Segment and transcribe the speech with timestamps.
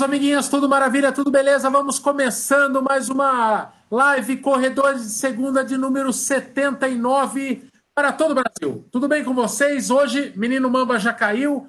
[0.00, 1.68] amiguinhos, amiguinhas, tudo maravilha, tudo beleza?
[1.68, 8.88] Vamos começando mais uma live Corredores de Segunda de número 79 para todo o Brasil.
[8.90, 9.90] Tudo bem com vocês?
[9.90, 11.68] Hoje, menino Mamba já caiu.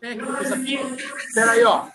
[0.00, 0.50] Técnicos.
[1.26, 1.86] Espera aí, ó.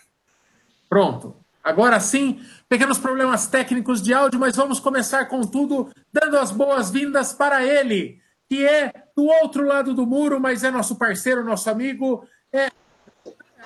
[0.90, 1.36] Pronto.
[1.64, 7.32] Agora sim, pequenos problemas técnicos de áudio, mas vamos começar com tudo, dando as boas-vindas
[7.32, 8.20] para ele,
[8.50, 12.28] que é do outro lado do muro, mas é nosso parceiro, nosso amigo.
[12.52, 12.70] É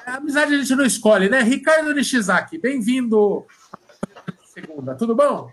[0.08, 1.42] a amizade a gente não escolhe, né?
[1.42, 3.46] Ricardo Nishizaki, bem-vindo
[4.46, 5.52] segunda, tudo bom?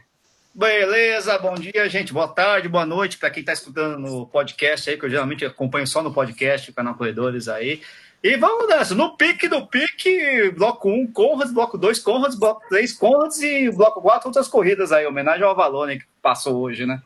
[0.55, 2.13] Beleza, bom dia, gente.
[2.13, 5.87] Boa tarde, boa noite para quem está escutando no podcast aí, que eu geralmente acompanho
[5.87, 7.83] só no podcast, canal Corredores aí.
[8.23, 12.93] E vamos nessa, no pique do pique, bloco 1, Conrads, bloco 2, Conrads, bloco 3,
[12.93, 17.03] Conrads e bloco 4, outras corridas aí, homenagem ao Avalone que passou hoje, né?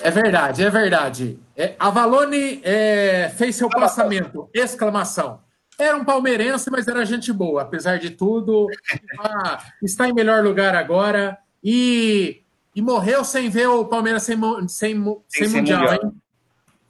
[0.00, 1.38] É verdade, é verdade.
[1.56, 5.40] É, Avalone é, fez seu passamento, exclamação.
[5.78, 8.66] Era um palmeirense, mas era gente boa, apesar de tudo.
[9.20, 12.42] Ah, está em melhor lugar agora e,
[12.74, 16.12] e morreu sem ver o Palmeiras sem, sem, sem, sem mundial, mundial, hein?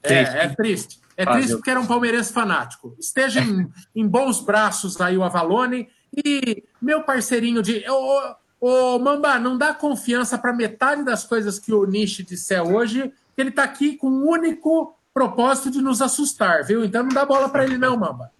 [0.02, 1.00] É, é triste.
[1.16, 2.94] É triste porque era um palmeirense fanático.
[2.98, 7.84] Esteja em, em bons braços aí o Avalone e meu parceirinho de.
[7.90, 13.12] Ô, ô Mamba, não dá confiança para metade das coisas que o Nishi disser hoje,
[13.34, 16.84] que ele está aqui com o único propósito de nos assustar, viu?
[16.84, 18.30] Então não dá bola para ele, não, Mamba.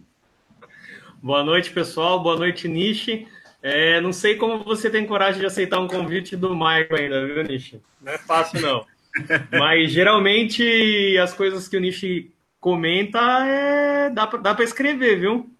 [1.20, 2.22] Boa noite, pessoal.
[2.22, 3.26] Boa noite, Nishi.
[3.60, 7.42] É, não sei como você tem coragem de aceitar um convite do Maicon ainda, viu,
[7.42, 7.82] Nishi?
[8.00, 8.86] Não é fácil, não.
[9.50, 12.30] Mas geralmente as coisas que o Nishi
[12.60, 14.10] comenta é...
[14.10, 15.50] dá, dá para escrever, viu?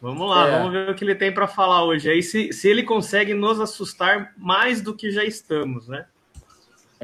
[0.00, 0.50] Vamos lá, é.
[0.52, 2.08] vamos ver o que ele tem para falar hoje.
[2.08, 6.06] Aí se, se ele consegue nos assustar mais do que já estamos, né?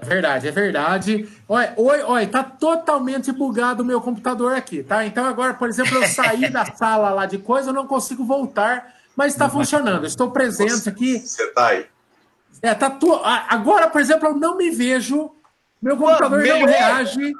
[0.00, 1.28] É verdade, é verdade.
[1.48, 5.04] Oi, oi, oi, tá totalmente bugado o meu computador aqui, tá?
[5.04, 8.94] Então agora, por exemplo, eu saí da sala lá de coisa, eu não consigo voltar,
[9.16, 10.06] mas está funcionando.
[10.06, 11.18] Estou presente você, aqui.
[11.18, 11.86] Você tá aí.
[12.62, 13.12] É, tá tu...
[13.24, 15.32] Agora, por exemplo, eu não me vejo,
[15.82, 17.32] meu computador não reage,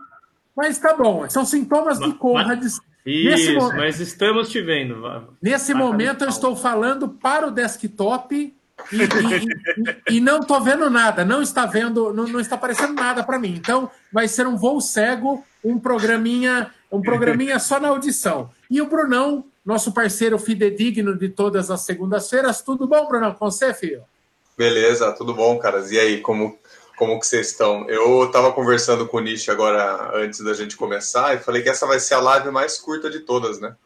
[0.56, 1.30] mas tá bom.
[1.30, 2.64] São sintomas de Conrad.
[2.64, 5.00] Isso, Nesse mas estamos te vendo.
[5.40, 8.57] Nesse momento eu estou falando para o desktop
[8.92, 13.22] e, e, e, não estou vendo nada, não está vendo, não, não está aparecendo nada
[13.22, 13.54] para mim.
[13.56, 18.50] Então, vai ser um voo cego, um programinha, um programinha só na audição.
[18.70, 22.62] E o Brunão, nosso parceiro fidedigno de todas as segundas-feiras.
[22.62, 23.34] Tudo bom, Brunão?
[23.34, 24.02] Com você, filho?
[24.56, 25.92] Beleza, tudo bom, caras.
[25.92, 26.58] E aí, como,
[26.96, 27.88] como que vocês estão?
[27.88, 31.86] Eu estava conversando com o Nish agora antes da gente começar e falei que essa
[31.86, 33.76] vai ser a live mais curta de todas, né?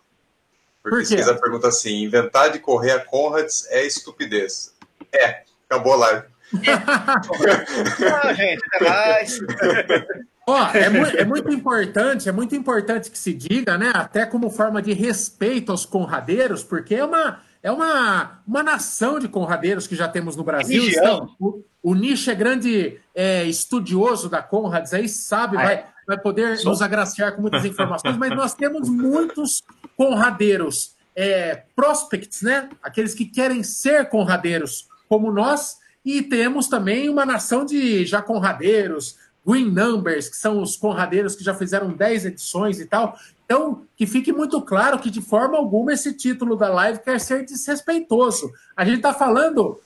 [0.83, 4.72] Porque Por se quiser pergunta assim, inventar de correr a Conrads é estupidez.
[5.15, 6.33] É, acabou a live.
[8.23, 9.39] ah, gente, até mais.
[10.47, 13.93] Ó, é, mu é, muito importante, é muito importante que se diga, né?
[13.95, 19.29] Até como forma de respeito aos conradeiros, porque é uma, é uma, uma nação de
[19.29, 20.85] conradeiros que já temos no Brasil.
[20.89, 25.87] Então, o, o Nish é grande é, estudioso da Conrads, aí sabe, ah, vai, é.
[26.07, 26.73] vai poder Sou...
[26.73, 29.63] nos agraciar com muitas informações, mas nós temos muitos
[29.97, 32.69] conradeiros é, prospects, né?
[32.83, 39.19] Aqueles que querem ser conradeiros como nós, e temos também uma nação de já conradeiros,
[39.47, 43.15] Green Numbers, que são os conradeiros que já fizeram 10 edições e tal.
[43.45, 47.45] Então, que fique muito claro que de forma alguma esse título da live quer ser
[47.45, 48.51] desrespeitoso.
[48.75, 49.79] A gente está falando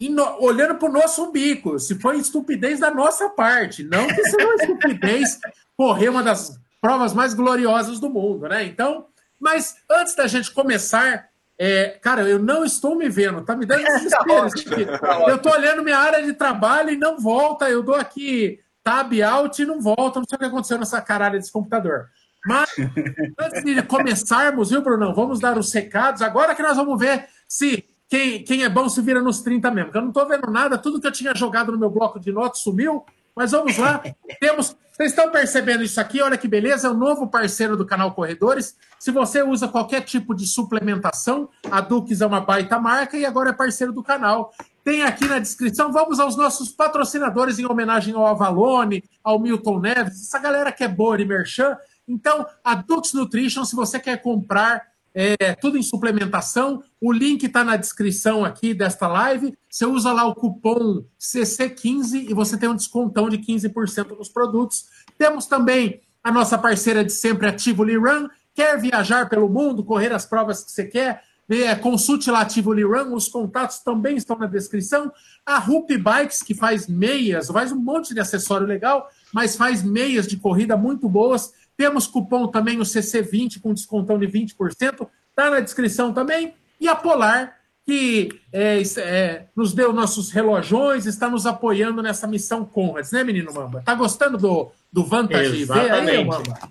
[0.00, 4.46] no, olhando para o nosso umbigo, se foi estupidez da nossa parte, não que seja
[4.46, 5.38] uma estupidez
[5.76, 8.64] correr uma das provas mais gloriosas do mundo, né?
[8.64, 9.04] Então,
[9.38, 11.29] mas antes da gente começar
[11.62, 14.98] é, cara, eu não estou me vendo, tá me dando tá desespero.
[14.98, 17.68] tá eu tô olhando minha área de trabalho e não volta.
[17.68, 20.20] Eu dou aqui tab out e não volta.
[20.20, 22.08] Não sei o que aconteceu nessa caralho desse computador.
[22.46, 22.70] Mas
[23.38, 25.14] antes de começarmos, viu, Bruno?
[25.14, 26.22] Vamos dar os recados.
[26.22, 29.88] Agora que nós vamos ver se quem, quem é bom se vira nos 30 mesmo.
[29.88, 32.32] Porque eu não tô vendo nada, tudo que eu tinha jogado no meu bloco de
[32.32, 33.04] notas sumiu.
[33.36, 34.02] Mas vamos lá.
[34.40, 34.74] Temos.
[35.00, 36.20] Vocês estão percebendo isso aqui?
[36.20, 38.76] Olha que beleza, é o novo parceiro do canal Corredores.
[38.98, 43.48] Se você usa qualquer tipo de suplementação, a Dukes é uma baita marca e agora
[43.48, 44.52] é parceiro do canal.
[44.84, 50.20] Tem aqui na descrição, vamos aos nossos patrocinadores em homenagem ao Avalone, ao Milton Neves,
[50.20, 51.78] essa galera que é boa de merchan.
[52.06, 56.82] Então, a Dux Nutrition, se você quer comprar é, tudo em suplementação.
[57.00, 59.56] O link está na descrição aqui desta live.
[59.68, 64.86] Você usa lá o cupom CC15 e você tem um descontão de 15% nos produtos.
[65.18, 68.28] Temos também a nossa parceira de sempre, a Tivoli Run.
[68.54, 71.22] Quer viajar pelo mundo, correr as provas que você quer?
[71.48, 75.10] É, consulte lá a Tivoli Run, os contatos também estão na descrição.
[75.44, 80.28] A Rupi Bikes, que faz meias, faz um monte de acessório legal, mas faz meias
[80.28, 81.52] de corrida muito boas.
[81.80, 85.08] Temos cupom também, o CC20, com descontão de 20%.
[85.30, 86.52] Está na descrição também.
[86.78, 87.56] e a Polar,
[87.86, 93.50] que é, é, nos deu nossos relojões, está nos apoiando nessa missão Conrads, né, menino
[93.54, 93.80] Mamba?
[93.82, 96.68] Tá gostando do, do Vantage V aí, Mamba?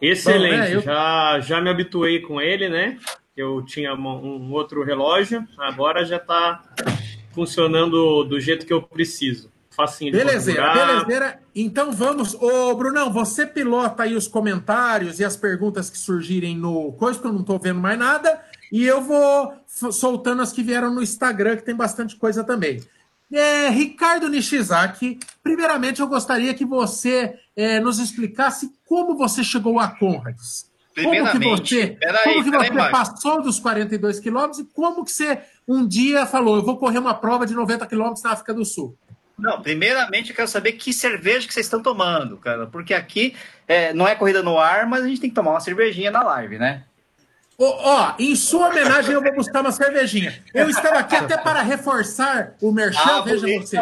[0.00, 0.80] Excelente, Bom, né, eu...
[0.80, 2.96] já, já me habituei com ele, né?
[3.36, 6.62] Eu tinha um outro relógio, agora já está
[7.32, 9.52] funcionando do jeito que eu preciso.
[9.80, 11.40] Facinho Belezeira, belezeira.
[11.54, 12.34] Então vamos.
[12.34, 17.28] Ô, Brunão, você pilota aí os comentários e as perguntas que surgirem no coisa, porque
[17.28, 18.40] eu não estou vendo mais nada.
[18.70, 22.80] E eu vou soltando as que vieram no Instagram, que tem bastante coisa também.
[23.32, 29.88] É, Ricardo Nishizaki, primeiramente eu gostaria que você é, nos explicasse como você chegou a
[29.88, 30.68] Conrads.
[30.94, 35.86] Como que você, como que você passou dos 42 quilômetros e como que você um
[35.86, 38.98] dia falou, eu vou correr uma prova de 90 quilômetros na África do Sul?
[39.40, 43.34] Não, primeiramente eu quero saber que cerveja que vocês estão tomando, cara, porque aqui
[43.66, 46.22] é, não é corrida no ar, mas a gente tem que tomar uma cervejinha na
[46.22, 46.84] live, né?
[47.58, 50.42] Ó, oh, em sua homenagem eu vou buscar uma cervejinha.
[50.54, 53.78] Eu estava aqui até para reforçar o merchan, ah, veja você.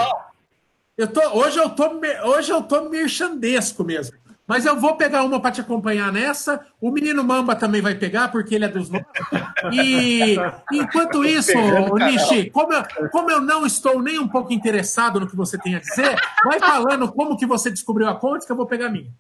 [0.97, 1.89] Eu tô, hoje eu tô,
[2.25, 4.17] hoje eu tô merchandesco mesmo.
[4.49, 6.65] Mas eu vou pegar uma para te acompanhar nessa.
[6.81, 9.07] O menino Mamba também vai pegar, porque ele é dos nossos.
[9.71, 10.37] E
[10.73, 11.53] enquanto isso,
[11.97, 15.75] Nishi, como eu, como eu não estou nem um pouco interessado no que você tem
[15.75, 18.91] a dizer, vai falando como que você descobriu a conta que eu vou pegar a
[18.91, 19.13] minha.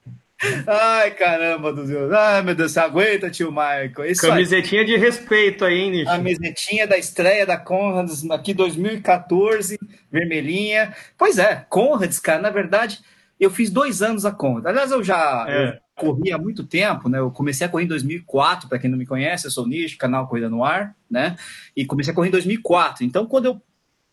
[0.66, 2.10] Ai, caramba do Deus.
[2.10, 4.10] Ai, meu Deus, você aguenta, tio Michael.
[4.10, 4.86] Isso Camisetinha aí.
[4.86, 6.04] de respeito aí, Nishi.
[6.06, 9.78] Camisetinha da estreia da Conrads aqui 2014,
[10.10, 10.94] vermelhinha.
[11.18, 13.02] Pois é, Conrads, cara, na verdade
[13.44, 14.68] eu fiz dois anos a conta.
[14.68, 15.68] Aliás, eu já é.
[15.68, 17.18] eu corri há muito tempo, né?
[17.18, 19.96] Eu comecei a correr em 2004, para quem não me conhece, eu sou o Nicho,
[19.98, 21.36] canal Corrida no Ar, né?
[21.76, 23.04] E comecei a correr em 2004.
[23.04, 23.62] Então, quando eu,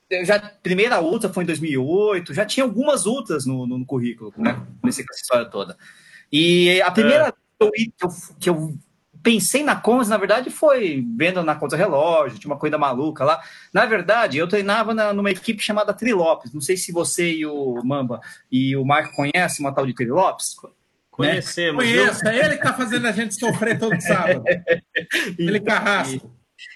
[0.10, 4.34] eu já primeira ultra foi em 2008, já tinha algumas ultras no, no, no currículo,
[4.38, 4.62] né?
[4.82, 5.78] Comecei com essa história toda.
[6.32, 7.32] E a primeira é.
[7.32, 8.78] que, eu, que eu
[9.26, 13.42] pensei na Conras, na verdade, foi vendo na conta relógio, tinha uma coisa maluca lá.
[13.74, 16.54] Na verdade, eu treinava na, numa equipe chamada Trilopes.
[16.54, 20.56] Não sei se você e o Mamba e o Marco conhecem uma tal de Trilopes.
[21.10, 21.84] Conhecemos.
[21.84, 21.92] Né?
[21.92, 24.44] Conheço, é ele que tá fazendo a gente sofrer todo sábado.
[25.40, 26.32] ele carrasco.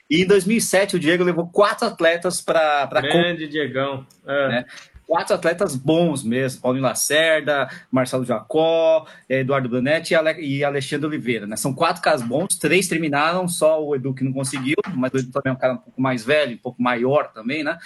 [0.10, 4.07] E em 2007 o Diego levou quatro atletas para Grande Diegão.
[4.25, 4.48] É.
[4.48, 4.66] Né?
[5.10, 11.56] Quatro atletas bons mesmo, Paulinho Lacerda, Marcelo Jacó, Eduardo Brunetti e Alexandre Oliveira, né?
[11.56, 15.32] São quatro caras bons, três terminaram, só o Edu que não conseguiu, mas o Edu
[15.32, 17.80] também é um cara um pouco mais velho, um pouco maior também, né?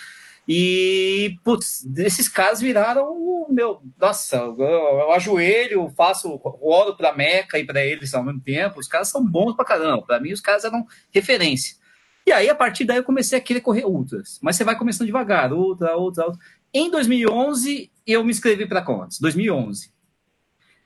[0.46, 3.81] E, putz, esses caras viraram o meu.
[3.98, 8.81] Nossa, eu, eu ajoelho, faço, oro pra Meca e para eles ao mesmo tempo.
[8.81, 10.06] Os caras são bons pra caramba.
[10.06, 11.78] Pra mim, os caras eram referência.
[12.26, 14.40] E aí, a partir daí, eu comecei a querer correr ultras.
[14.42, 16.42] Mas você vai começando devagar, ultra, ultra, ultra.
[16.74, 19.94] Em 2011, eu me inscrevi para a Contes, 2011.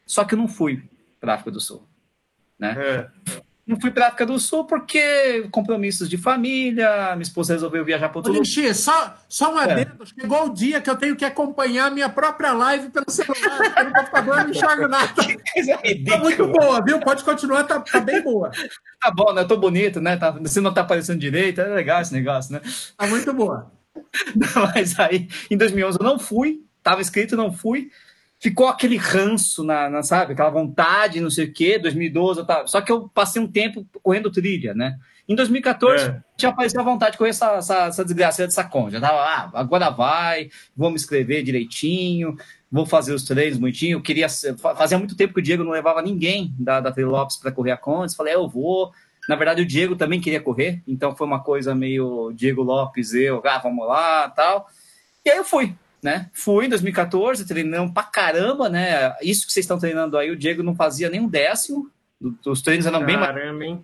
[0.06, 0.84] Só que eu não fui
[1.20, 1.88] para a África do Sul.
[2.60, 2.76] Né?
[2.78, 3.10] É.
[3.68, 8.08] Não fui para a África do Sul porque compromissos de família, minha esposa resolveu viajar
[8.08, 8.74] para outro lugar.
[8.74, 9.64] Só, só um é.
[9.64, 10.06] adendo, é.
[10.06, 13.94] chegou o dia que eu tenho que acompanhar a minha própria live pelo celular, no
[13.94, 15.14] computador eu não enxergo nada.
[15.14, 17.00] tá muito boa, viu?
[17.02, 18.52] Pode continuar, tá, tá bem boa.
[19.02, 19.42] Tá bom, né?
[19.42, 20.16] Eu tô bonito, né?
[20.16, 22.62] Tá, você não tá aparecendo direito, é legal esse negócio, né?
[22.96, 23.70] Tá muito boa.
[24.74, 27.90] Mas aí, em 2011 eu não fui, estava escrito, não fui.
[28.40, 30.34] Ficou aquele ranço, na, na, sabe?
[30.34, 31.80] Aquela vontade, não sei o quê.
[31.80, 32.68] 2012 eu tava...
[32.68, 34.98] Só que eu passei um tempo correndo trilha, né?
[35.28, 36.22] Em 2014 é.
[36.38, 38.92] tinha aparecido a vontade de correr essa, essa, essa desgraça dessa conta.
[38.92, 42.38] Já tava, ah, agora vai, vou me inscrever direitinho,
[42.72, 43.98] vou fazer os treinos bonitinho.
[43.98, 44.28] Eu queria.
[44.30, 47.78] Fazia muito tempo que o Diego não levava ninguém da, da Trilopes para correr a
[47.78, 48.16] Condes.
[48.16, 48.94] Falei, é, eu vou
[49.28, 53.42] na verdade, o Diego também queria correr, então foi uma coisa meio Diego Lopes, eu,
[53.46, 54.68] ah, vamos lá tal.
[55.26, 56.30] E aí eu fui, né?
[56.34, 59.14] Fui em 2014, treinando pra caramba, né?
[59.22, 61.92] Isso que vocês estão treinando aí, o Diego não fazia nem um décimo,
[62.46, 63.36] os treinos eram bem mais.
[63.62, 63.84] Hein?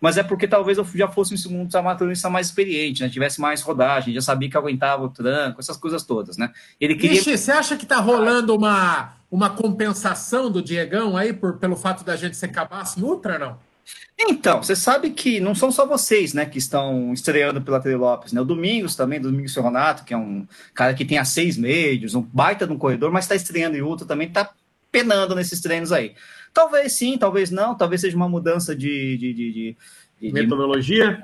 [0.00, 3.08] Mas é porque talvez eu já fosse um amatorista mais experiente, né?
[3.08, 6.52] Tivesse mais rodagem, já sabia que aguentava o tranco, essas coisas todas, né?
[6.80, 7.18] Ele queria.
[7.18, 12.04] Ixi, você acha que tá rolando uma, uma compensação do Diegão aí por, pelo fato
[12.04, 13.58] da gente ser cabaço em ultra, não?
[14.18, 18.32] Então, você sabe que não são só vocês, né, que estão estreando pela Tele Lopes,
[18.32, 18.40] né?
[18.40, 22.22] O Domingos também, Domingos Ferronato, que é um cara que tem a seis médios, um
[22.22, 24.50] baita no corredor, mas está estreando em ultra também, está
[24.90, 26.14] penando nesses treinos aí.
[26.52, 29.76] Talvez sim, talvez não, talvez seja uma mudança de, de, de,
[30.20, 31.20] de metodologia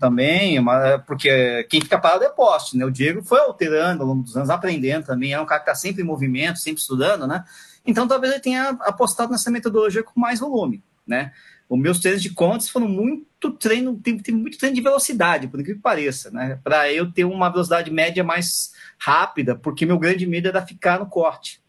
[0.00, 0.58] também,
[1.06, 2.84] porque quem fica parado é poste, né?
[2.86, 5.74] O Diego foi alterando ao longo dos anos, aprendendo também, é um cara que está
[5.74, 7.44] sempre em movimento, sempre estudando, né?
[7.86, 11.32] Então talvez ele tenha apostado nessa metodologia com mais volume, né?
[11.68, 15.58] Os meus treinos de contas foram muito treino, tem, tem muito treino de velocidade, por
[15.58, 16.58] incrível que pareça, né?
[16.62, 21.06] Para eu ter uma velocidade média mais rápida, porque meu grande medo era ficar no
[21.06, 21.60] corte,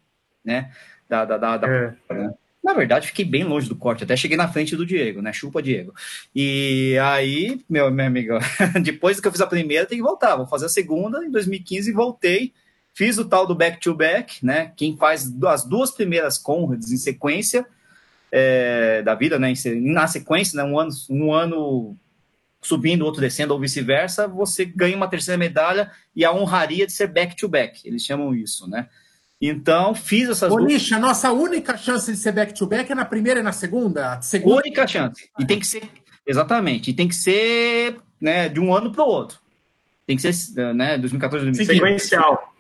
[0.43, 0.71] né?
[1.09, 1.95] Da, da, da, da é.
[2.09, 2.33] né?
[2.65, 5.31] Na verdade, fiquei bem longe do corte, até cheguei na frente do Diego, né?
[5.31, 5.93] Chupa, Diego.
[6.33, 8.39] E aí, meu, meu amigo,
[8.81, 10.35] depois que eu fiz a primeira, tem que voltar.
[10.35, 11.23] Vou fazer a segunda.
[11.23, 12.53] Em 2015, voltei.
[12.91, 14.71] Fiz o tal do back-to-back, -back, né?
[14.75, 17.67] Quem faz as duas primeiras Conrads em sequência
[18.37, 19.53] é, da vida, né?
[19.81, 20.69] Na sequência, né?
[20.69, 21.97] Um ano, um ano
[22.61, 27.07] subindo, outro descendo, ou vice-versa, você ganha uma terceira medalha e a honraria de ser
[27.07, 27.79] back-to-back.
[27.79, 28.89] -back, eles chamam isso, né?
[29.39, 30.91] Então, fiz essas Ô, duas.
[30.91, 34.21] a nossa única chance de ser back-to-back -back é na primeira e na segunda?
[34.21, 34.57] segunda...
[34.57, 35.29] Única chance.
[35.39, 35.89] E tem que ser.
[36.27, 36.89] Exatamente.
[36.89, 39.39] E tem que ser né, de um ano para o outro.
[40.05, 41.79] Tem que ser né, 2014, 2015.
[41.79, 42.55] Sequencial.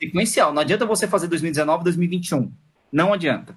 [0.00, 0.52] Sequencial.
[0.52, 2.50] Não adianta você fazer 2019, 2021.
[2.90, 3.56] Não adianta.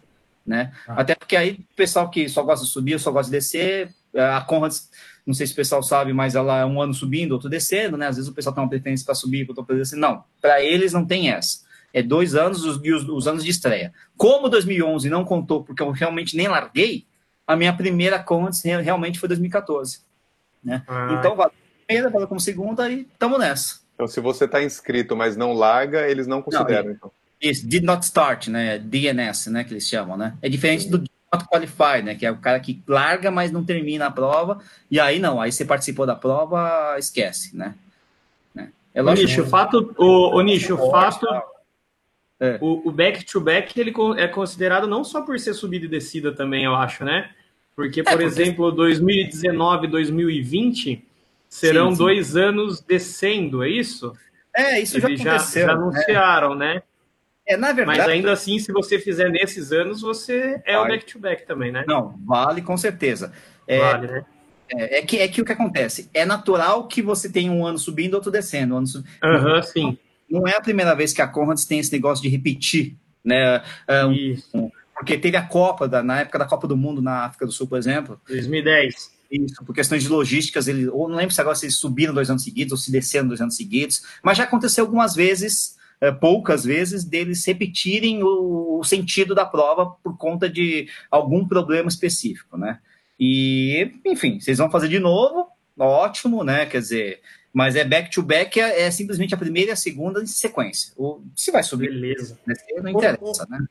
[0.49, 0.73] Né?
[0.87, 1.01] Ah.
[1.01, 4.41] Até porque aí o pessoal que só gosta de subir, só gosta de descer, a
[4.41, 4.89] Conrads,
[5.25, 8.07] não sei se o pessoal sabe, mas ela é um ano subindo, outro descendo, né?
[8.07, 9.95] Às vezes o pessoal tem uma preferência para subir, outro para descer.
[9.95, 13.93] Não, para eles não tem essa é dois anos os, os, os, anos de estreia.
[14.15, 17.05] Como 2011 não contou, porque eu realmente nem larguei,
[17.47, 20.01] a minha primeira Conrads realmente foi 2014.
[20.63, 20.83] Né?
[20.87, 21.15] Ah.
[21.17, 21.53] Então, valeu
[21.85, 23.79] primeira, valeu como segunda e estamos nessa.
[23.95, 27.11] Então, se você está inscrito, mas não larga, eles não consideram, não, então.
[27.41, 28.77] Isso, did not start, né?
[28.79, 29.63] DNS, né?
[29.63, 30.35] Que eles chamam, né?
[30.41, 30.91] É diferente Sim.
[30.91, 32.15] do did not qualify, né?
[32.15, 34.59] Que é o cara que larga, mas não termina a prova.
[34.89, 37.75] E aí não, aí você participou da prova, esquece, né?
[38.93, 39.27] É lógico.
[39.27, 41.25] Nicho, o fato, o, o Nicho, o fato,
[42.39, 42.57] é.
[42.61, 46.73] O back-to-back -back, ele é considerado não só por ser subida e descida também, eu
[46.73, 47.29] acho, né?
[47.75, 48.25] Porque, é, por é, porque...
[48.25, 51.05] exemplo, 2019 e 2020
[51.49, 51.97] serão sim, sim.
[51.97, 54.13] dois anos descendo, é isso?
[54.55, 55.61] É, isso Eles já aconteceu.
[55.61, 56.75] Já, já anunciaram, né?
[56.75, 56.83] né?
[57.49, 57.99] É, na verdade.
[57.99, 60.85] Mas ainda assim, se você fizer nesses anos, você é vale.
[60.85, 61.83] o back-to-back -back também, né?
[61.87, 63.33] Não, vale com certeza.
[63.67, 64.25] É, vale, né?
[64.71, 66.09] É, é, que, é que o que acontece?
[66.13, 68.75] É natural que você tenha um ano subindo, outro descendo.
[68.75, 69.05] Um ano sub...
[69.23, 69.97] uhum, sim
[70.29, 73.63] não é a primeira vez que a Conrads tem esse negócio de repetir, né?
[73.87, 77.45] É um, porque teve a Copa, da, na época da Copa do Mundo na África
[77.45, 78.19] do Sul, por exemplo.
[78.27, 79.19] 2010.
[79.31, 82.29] Isso, por questões de logísticas, ele, ou não lembro se agora se eles subiram dois
[82.29, 86.63] anos seguidos ou se desceram dois anos seguidos, mas já aconteceu algumas vezes, é, poucas
[86.63, 92.79] vezes, deles repetirem o, o, sentido da prova por conta de algum problema específico, né?
[93.19, 96.65] E, enfim, vocês vão fazer de novo, ótimo, né?
[96.65, 100.93] Quer dizer, mas é back-to-back, é, é, simplesmente a primeira e a segunda em sequência.
[100.95, 102.39] Ou se vai subir, beleza.
[102.81, 103.65] Não interessa, ô, né?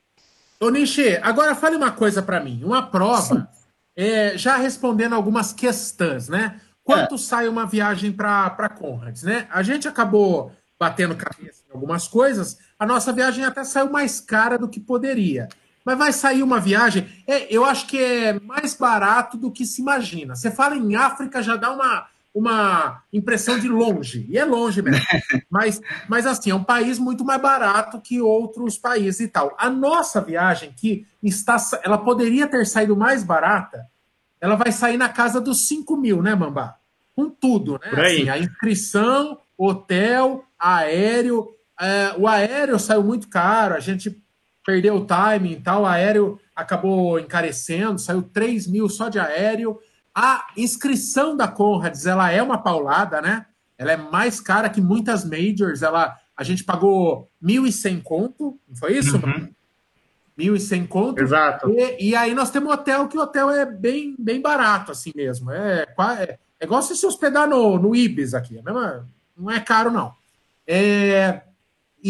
[0.61, 2.63] Ô, Nishi, agora fale uma coisa para mim.
[2.63, 3.49] Uma prova,
[3.97, 6.61] é, já respondendo algumas questões, né?
[6.85, 7.19] Quanto é.
[7.19, 9.47] sai uma viagem para Conrads, né?
[9.51, 14.69] A gente acabou batendo cabeça algumas coisas, a nossa viagem até saiu mais cara do
[14.69, 15.49] que poderia.
[15.85, 19.81] Mas vai sair uma viagem, é, eu acho que é mais barato do que se
[19.81, 20.35] imagina.
[20.35, 25.05] Você fala em África, já dá uma uma impressão de longe, e é longe mesmo.
[25.51, 29.57] mas, mas assim, é um país muito mais barato que outros países e tal.
[29.59, 33.89] A nossa viagem, que está, ela poderia ter saído mais barata,
[34.41, 36.77] ela vai sair na casa dos 5 mil, né, Mambá?
[37.17, 38.07] Com tudo, né?
[38.07, 41.49] Assim, a inscrição, hotel, aéreo.
[41.81, 44.21] É, o aéreo saiu muito caro, a gente
[44.65, 49.79] perdeu o timing e tal, o aéreo acabou encarecendo, saiu 3 mil só de aéreo.
[50.15, 53.47] A inscrição da Conrads, ela é uma paulada, né?
[53.79, 55.83] Ela é mais cara que muitas majors.
[55.83, 59.17] Ela, a gente pagou 1.100 conto, não foi isso?
[59.17, 59.49] Uhum.
[60.37, 61.23] 1.100 conto.
[61.23, 61.71] Exato.
[61.71, 65.13] E, e, aí nós temos um hotel, que o hotel é bem, bem barato, assim
[65.15, 65.51] mesmo.
[65.51, 65.87] É,
[66.19, 68.59] é, é igual se se hospedar no, no Ibis aqui.
[68.59, 69.05] É mesmo,
[69.37, 70.13] não é caro, não.
[70.67, 71.43] É,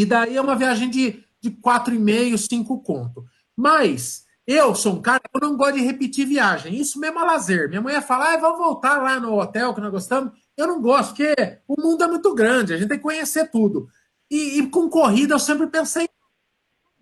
[0.01, 3.25] e daí é uma viagem de, de 4,5, 5 conto.
[3.57, 6.75] Mas eu sou um cara, eu não gosto de repetir viagem.
[6.81, 7.69] Isso mesmo é lazer.
[7.69, 10.33] Minha mulher fala, ah, vamos voltar lá no hotel que nós gostamos.
[10.57, 11.35] Eu não gosto, porque
[11.67, 13.89] o mundo é muito grande, a gente tem que conhecer tudo.
[14.31, 16.09] E, e com corrida, eu sempre pensei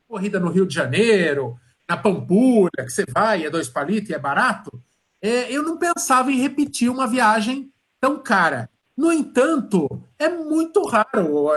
[0.09, 4.19] corrida no Rio de Janeiro, na Pampulha, que você vai, é dois palitos e é
[4.19, 4.83] barato.
[5.21, 8.71] É, eu não pensava em repetir uma viagem tão cara.
[8.97, 11.51] No entanto, é muito raro.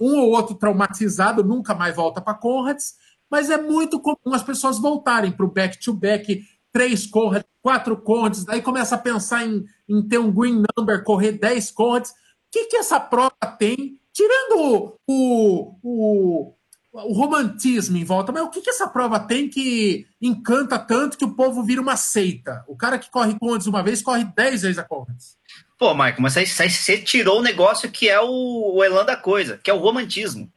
[0.00, 2.94] Um ou outro traumatizado nunca mais volta para Conrads
[3.30, 8.62] mas é muito comum as pessoas voltarem para o back-to-back, três correntes, quatro correntes, daí
[8.62, 12.10] começa a pensar em, em ter um green number, correr dez correntes.
[12.10, 12.14] O
[12.50, 13.98] que, que essa prova tem?
[14.12, 16.54] Tirando o, o,
[16.92, 21.24] o romantismo em volta, mas o que, que essa prova tem que encanta tanto que
[21.24, 22.64] o povo vira uma seita?
[22.66, 25.37] O cara que corre correntes uma vez, corre dez vezes a correntes.
[25.78, 29.70] Pô, Michael, mas você tirou o negócio que é o, o elan da coisa, que
[29.70, 30.50] é o romantismo.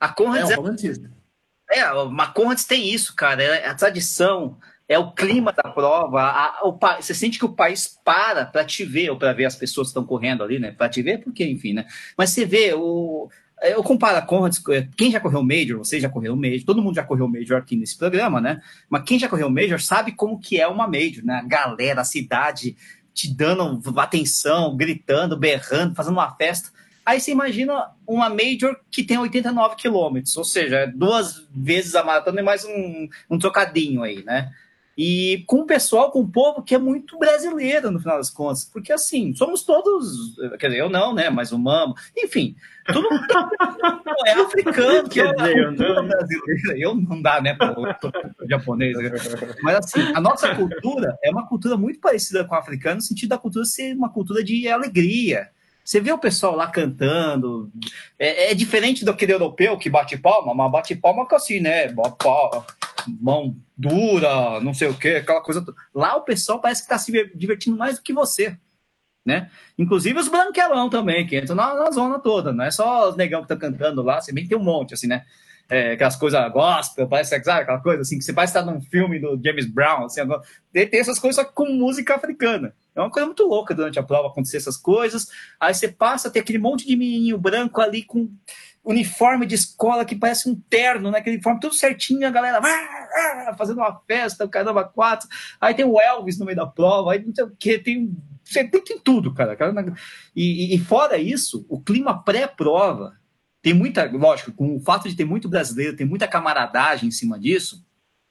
[0.00, 1.08] A Conrads é, o romantismo.
[1.70, 3.42] É, a Conrads tem isso, cara.
[3.42, 4.58] É a tradição,
[4.88, 6.20] é o clima da prova.
[6.20, 9.54] A, o, você sente que o país para para te ver, ou para ver as
[9.54, 10.72] pessoas que estão correndo ali, né?
[10.72, 11.86] Para te ver, porque, enfim, né?
[12.16, 13.28] Mas você vê o,
[13.62, 14.62] eu comparo a Conrads,
[14.96, 17.96] quem já correu Major, você já correu Major, todo mundo já correu Major aqui nesse
[17.96, 18.60] programa, né?
[18.88, 21.36] Mas quem já correu Major sabe como que é uma Major, né?
[21.36, 22.76] A galera, a cidade
[23.16, 26.68] te dando atenção, gritando, berrando, fazendo uma festa.
[27.04, 32.42] Aí você imagina uma Major que tem 89 quilômetros, ou seja, duas vezes a maratona
[32.42, 34.52] e mais um, um trocadinho aí, né?
[34.96, 38.64] E com o pessoal, com o povo que é muito brasileiro, no final das contas.
[38.64, 40.36] Porque, assim, somos todos.
[40.58, 41.28] Quer dizer, eu não, né?
[41.28, 41.94] Mas o Mamo.
[42.16, 43.26] Enfim, todo mundo
[44.26, 46.78] é africano, que é cultura brasileira.
[46.78, 47.54] Eu não dá, né?
[47.54, 48.08] Pô,
[48.48, 48.96] japonês.
[49.62, 53.30] Mas, assim, a nossa cultura é uma cultura muito parecida com a africana, no sentido
[53.30, 55.50] da cultura ser uma cultura de alegria.
[55.86, 57.70] Você vê o pessoal lá cantando.
[58.18, 61.94] É, é diferente do aquele europeu que bate palma, mas bate palma com assim, né?
[63.20, 65.64] Mão dura, não sei o que, aquela coisa.
[65.94, 68.58] Lá o pessoal parece que está se divertindo mais do que você.
[69.24, 69.48] Né?
[69.78, 73.40] Inclusive os branquelão também, que entram na, na zona toda, não é só os negão
[73.44, 75.24] que estão cantando lá, você bem tem um monte, assim, né?
[75.68, 79.18] É, aquelas coisas gospel, parece sabe, aquela coisa assim, que você parece estar num filme
[79.18, 82.72] do James Brown, assim, agora, tem essas coisas só com música africana.
[82.96, 85.28] É uma coisa muito louca durante a prova acontecer essas coisas.
[85.60, 88.30] Aí você passa, tem aquele monte de menininho branco ali com
[88.82, 91.18] uniforme de escola que parece um terno, né?
[91.18, 92.60] Aquele uniforme tudo certinho, a galera
[93.58, 95.28] fazendo uma festa, o caramba, quatro.
[95.60, 98.16] Aí tem o Elvis no meio da prova, aí não sei o que, tem,
[98.52, 99.56] tem, tem tudo, cara.
[100.34, 103.14] E, e fora isso, o clima pré-prova
[103.60, 107.38] tem muita, lógico, com o fato de ter muito brasileiro, tem muita camaradagem em cima
[107.38, 107.84] disso,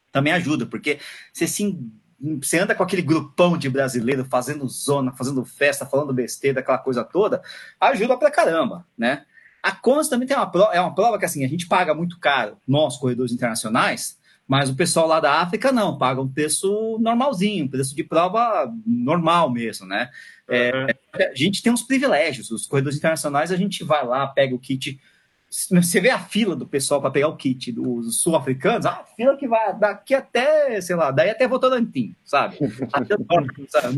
[0.09, 0.99] também ajuda, porque
[1.33, 1.77] você se
[2.19, 7.03] você anda com aquele grupão de brasileiro fazendo zona, fazendo festa, falando besteira, aquela coisa
[7.03, 7.41] toda,
[7.79, 9.25] ajuda pra caramba, né?
[9.61, 12.19] A Cons também tem uma prova, é uma prova que assim, a gente paga muito
[12.19, 14.17] caro, nós, corredores internacionais,
[14.47, 18.71] mas o pessoal lá da África não, paga um preço normalzinho, um preço de prova
[18.85, 20.09] normal mesmo, né?
[20.47, 20.87] É, uhum.
[21.31, 24.99] A gente tem uns privilégios, os corredores internacionais, a gente vai lá, pega o kit
[25.71, 29.47] você vê a fila do pessoal para pegar o kit dos sul-africanos, a fila que
[29.47, 32.57] vai daqui até, sei lá, daí até Votorantim, sabe?
[32.91, 33.15] Até
[33.69, 33.97] sabe?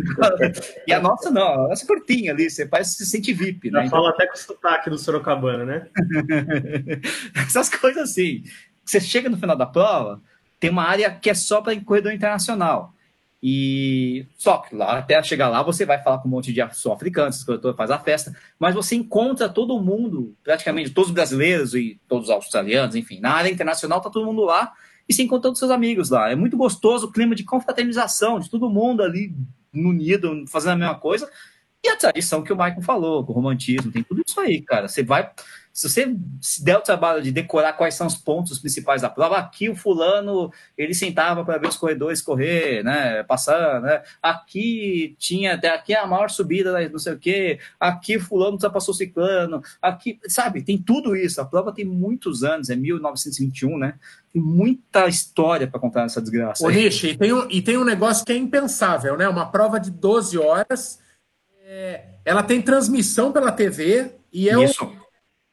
[0.86, 3.80] E a nossa não, a nossa é curtinha ali, você parece se sente VIP, né?
[3.80, 3.98] Já então...
[3.98, 5.88] fala até com o sotaque do Sorocabana, né?
[7.36, 8.43] Essas coisas assim.
[8.86, 10.22] Você chega no final da prova,
[10.60, 12.93] tem uma área que é só para corredor internacional.
[13.41, 17.45] E só que lá, até chegar lá, você vai falar com um monte de sul-africanos,
[17.76, 22.32] faz a festa, mas você encontra todo mundo, praticamente todos os brasileiros e todos os
[22.32, 24.73] australianos, enfim, na área internacional tá todo mundo lá
[25.08, 26.32] e se encontrando seus amigos lá.
[26.32, 29.34] É muito gostoso o clima de confraternização, de todo mundo ali
[29.73, 31.30] unido, fazendo a mesma coisa.
[31.84, 34.88] E a tradição que o Michael falou, o romantismo, tem tudo isso aí, cara.
[34.88, 35.32] Você vai
[35.78, 39.38] se você se der o trabalho de decorar quais são os pontos principais da prova,
[39.38, 44.02] aqui o fulano ele sentava para ver os corredores correr, né, passar, né?
[44.20, 47.60] Aqui tinha até aqui é a maior subida, não sei o quê.
[47.80, 49.62] Aqui fulano já passou ciclano.
[49.80, 51.40] Aqui, sabe, tem tudo isso.
[51.40, 54.00] A prova tem muitos anos, é 1921, né?
[54.34, 56.66] Tem muita história para contar nessa desgraça.
[56.66, 59.30] Ô, Nishi, e tem, um, e tem um negócio que é impensável, né?
[59.30, 60.98] Uma prova de 12 horas,
[61.63, 64.84] é, ela tem transmissão pela TV e é isso.
[64.84, 65.07] Um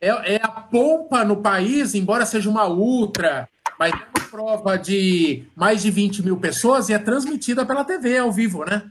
[0.05, 5.45] é, é a pompa no país, embora seja uma ultra, mas é uma prova de
[5.57, 8.91] mais de 20 mil pessoas e é transmitida pela TV ao vivo, né?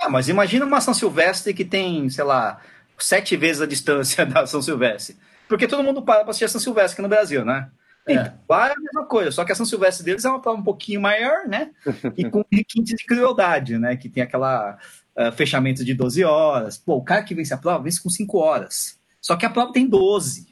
[0.00, 2.60] Ah, mas imagina uma São Silvestre que tem, sei lá,
[2.98, 5.16] sete vezes a distância da São Silvestre.
[5.48, 7.70] Porque todo mundo para para assistir a São Silvestre aqui no Brasil, né?
[8.06, 8.12] É.
[8.14, 10.58] Então, lá é a mesma coisa, só que a São Silvestre deles é uma prova
[10.58, 11.70] um pouquinho maior, né?
[12.16, 13.96] E com requinte de crueldade, né?
[13.96, 14.78] Que tem aquela
[15.16, 16.78] uh, fechamento de 12 horas.
[16.78, 18.98] Pô, o cara que vence a prova vence com 5 horas.
[19.20, 20.47] Só que a prova tem 12.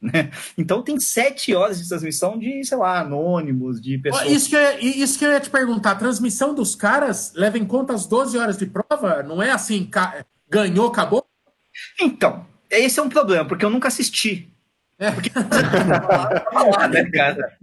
[0.00, 0.30] Né?
[0.56, 4.30] Então tem sete horas de transmissão de, sei lá, anônimos, de pessoas.
[4.30, 7.64] Isso que, eu, isso que eu ia te perguntar: a transmissão dos caras leva em
[7.64, 9.22] conta as 12 horas de prova?
[9.24, 9.90] Não é assim,
[10.48, 11.26] ganhou, acabou?
[12.00, 14.52] Então, esse é um problema, porque eu nunca assisti.
[15.00, 15.12] É.
[15.12, 17.56] Porque lá, né, cara?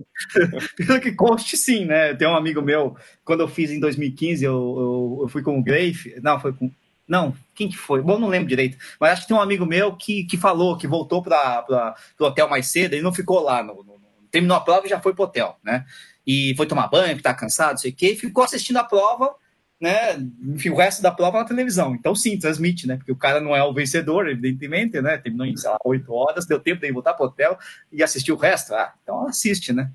[0.77, 2.13] Pelo que conste, sim, né?
[2.13, 2.95] Tem um amigo meu,
[3.25, 6.71] quando eu fiz em 2015, eu, eu, eu fui com o Grave, não, foi com
[7.07, 8.01] não, quem que foi?
[8.01, 8.77] Bom, não lembro direito.
[8.99, 12.49] Mas acho que tem um amigo meu que, que falou que voltou para o hotel
[12.49, 12.93] mais cedo.
[12.93, 13.63] Ele não ficou lá.
[13.63, 13.95] No, no,
[14.31, 15.85] terminou a prova e já foi para o hotel, né?
[16.25, 18.11] E foi tomar banho, que tá cansado, não sei o quê.
[18.11, 19.35] E ficou assistindo a prova,
[19.79, 20.17] né?
[20.41, 21.93] Enfim, o resto da prova na televisão.
[21.93, 22.97] Então, sim, transmite, né?
[22.97, 25.17] Porque o cara não é o vencedor, evidentemente, né?
[25.17, 27.57] Terminou em, sei lá, 8 horas, deu tempo de voltar para o hotel
[27.91, 28.73] e assistir o resto.
[28.73, 29.91] Ah, então assiste, né?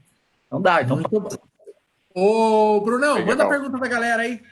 [0.51, 0.81] Não dá.
[0.81, 1.03] Então,
[2.13, 4.43] Ô, Brunão, manda a pergunta pra galera aí.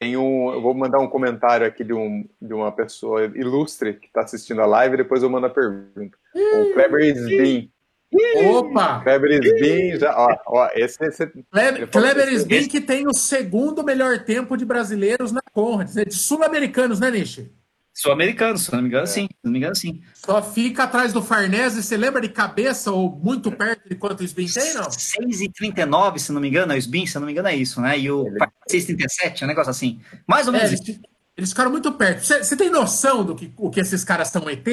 [0.00, 4.06] Tem um, eu vou mandar um comentário aqui de, um, de uma pessoa ilustre que
[4.06, 6.16] está assistindo a live e depois eu mando a pergunta.
[6.34, 7.70] O Kleber Sbin.
[8.50, 9.02] Opa!
[9.02, 14.24] Kleber Sbin, já, ó, ó, esse, esse Kleber, Kleber Sbin que tem o segundo melhor
[14.24, 17.52] tempo de brasileiros na Conrad, de sul-americanos, né, Nishi?
[18.00, 19.06] Sul-americano, se não me engano, é.
[19.06, 19.28] sim.
[19.30, 20.00] Se não me engano, sim.
[20.14, 21.82] Só fica atrás do Farnese.
[21.82, 24.84] Você lembra de cabeça ou muito perto de quanto o Sbin tem, não?
[24.88, 27.98] 6,39, se não me engano, é o Sbin, se não me engano, é isso, né?
[27.98, 28.24] E o
[28.70, 30.00] 6,37, é um negócio assim.
[30.26, 31.00] Mais ou menos é, eles,
[31.36, 32.24] eles, ficaram muito perto.
[32.24, 34.66] Você, você tem noção do que, o que esses caras são ET?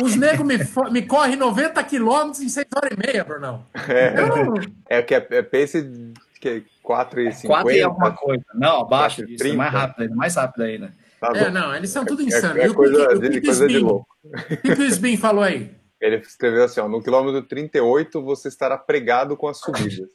[0.00, 0.56] Os negros me,
[0.92, 3.66] me correm 90 quilômetros em 6 horas e meia, Brunão.
[3.88, 4.54] É, não...
[4.88, 7.46] é que é, é pace que 4,50.
[7.46, 8.44] 4 e alguma coisa.
[8.54, 11.03] Não, abaixo disso, é mais rápido ainda, mais rápido ainda.
[11.32, 12.56] Tá é, não, eles são tudo insanos.
[12.56, 14.06] É, é coisa, o que, de, coisa de louco.
[14.24, 15.74] O que, o Sbin falou aí?
[16.00, 20.08] Ele escreveu assim: ó, no quilômetro 38 você estará pregado com as subidas.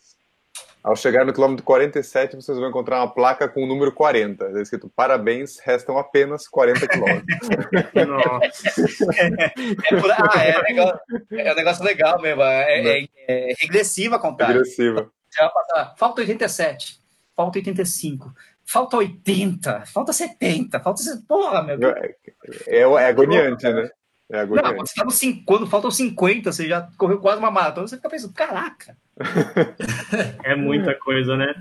[0.82, 4.46] Ao chegar no quilômetro 47, vocês vão encontrar uma placa com o número 40.
[4.46, 7.50] Está escrito: parabéns, restam apenas 40 quilômetros.
[9.92, 10.12] é, por...
[10.12, 11.00] ah, é, um negócio,
[11.32, 12.42] é um negócio legal mesmo.
[12.44, 14.56] É, é, é regressiva a contagem.
[14.56, 15.12] Regressiva.
[15.98, 17.00] Falta 87,
[17.36, 18.34] falta 85
[18.70, 21.02] falta 80, falta 70, falta.
[21.28, 21.96] Porra, meu Deus.
[22.68, 23.90] É, é, é agoniante, né?
[24.32, 24.70] É agoniante.
[24.70, 28.10] Não, quando, tá no, quando faltam 50, você já correu quase uma maratona, você fica
[28.10, 28.96] pensando, caraca.
[30.46, 31.56] é muita coisa, né?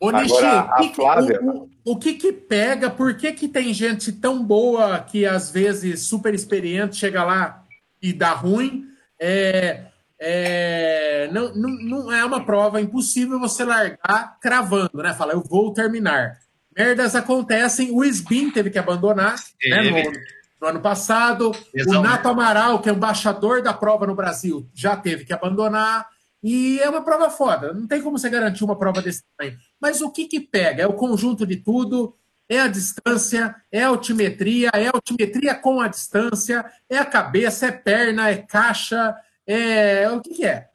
[0.00, 1.40] Ô, Nishi, o, que, Flávia...
[1.42, 2.88] o, o, que que pega?
[2.88, 7.62] Por que que tem gente tão boa que às vezes super experiente chega lá
[8.00, 8.86] e dá ruim?
[9.20, 9.84] É,
[10.18, 15.12] é, não, não, não é uma prova impossível você largar cravando, né?
[15.12, 16.42] Falar, eu vou terminar
[16.76, 17.90] merdas acontecem.
[17.90, 20.12] O Sbin teve que abandonar né, no,
[20.60, 21.52] no, ano passado.
[21.86, 26.08] O Nato Amaral, que é embaixador da prova no Brasil, já teve que abandonar.
[26.42, 27.72] E é uma prova foda.
[27.72, 29.56] Não tem como você garantir uma prova desse tamanho.
[29.80, 30.82] Mas o que, que pega?
[30.82, 32.14] É o conjunto de tudo.
[32.46, 37.68] É a distância, é a altimetria, é a altimetria com a distância, é a cabeça,
[37.68, 40.10] é perna, é caixa, é.
[40.10, 40.68] O que, que é?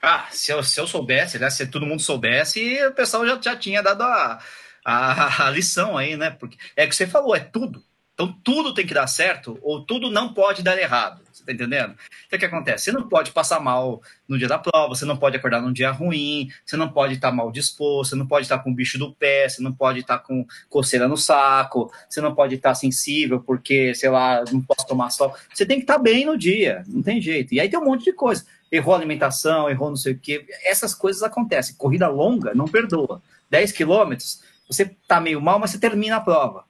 [0.00, 1.50] Ah, se eu, se eu soubesse, né?
[1.50, 4.38] Se todo mundo soubesse, o pessoal já, já tinha dado a,
[4.84, 6.30] a, a lição aí, né?
[6.30, 7.82] Porque é que você falou, é tudo.
[8.14, 11.20] Então tudo tem que dar certo ou tudo não pode dar errado.
[11.32, 11.96] Você tá entendendo?
[12.26, 12.84] Então o que acontece?
[12.84, 15.90] Você não pode passar mal no dia da prova, você não pode acordar num dia
[15.90, 19.12] ruim, você não pode estar mal disposto, você não pode estar com o bicho do
[19.12, 23.92] pé, você não pode estar com coceira no saco, você não pode estar sensível porque,
[23.96, 25.34] sei lá, não posso tomar sol.
[25.52, 27.52] Você tem que estar bem no dia, não tem jeito.
[27.52, 28.46] E aí tem um monte de coisa.
[28.70, 30.46] Errou a alimentação, errou não sei o quê.
[30.64, 31.74] Essas coisas acontecem.
[31.74, 33.20] Corrida longa não perdoa.
[33.50, 34.40] 10 quilômetros,
[34.74, 36.64] você tá meio mal, mas você termina a prova.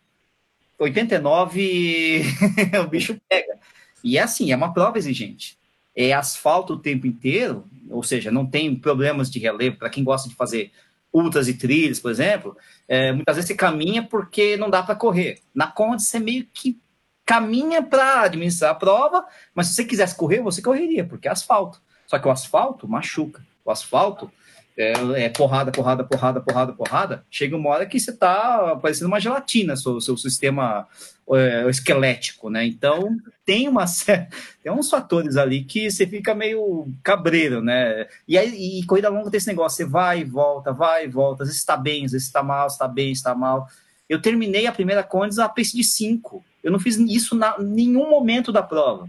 [0.79, 2.23] 89,
[2.85, 3.59] o bicho pega.
[4.03, 5.59] E é assim, é uma prova exigente.
[5.97, 9.79] É asfalto o tempo inteiro, ou seja, não tem problemas de relevo.
[9.79, 10.73] Para quem gosta de fazer
[11.12, 12.57] ultras e trilhas, por exemplo,
[12.88, 15.40] é, muitas vezes você caminha porque não dá para correr.
[15.55, 16.79] Na Conde, você meio que
[17.25, 21.81] caminha para administrar a prova, mas se você quisesse correr, você correria, porque é asfalto.
[22.07, 23.45] Só que o asfalto machuca.
[23.64, 24.31] O asfalto
[24.77, 24.93] é,
[25.25, 29.77] é, porrada, porrada, porrada, porrada, porrada, chega uma hora que você está parecendo uma gelatina,
[29.77, 30.89] seu, seu sistema
[31.31, 32.67] é, esquelético, né?
[32.67, 33.85] Então tem uma
[34.63, 38.09] tem uns fatores ali que você fica meio cabreiro, né?
[38.27, 41.45] E aí, e corrida longa tem esse negócio, você vai e volta, vai e volta,
[41.45, 43.69] às vezes está bem, às vezes está mal, está bem, está mal.
[44.09, 46.45] Eu terminei a primeira Condes a pace de 5.
[46.63, 49.09] Eu não fiz isso em nenhum momento da prova.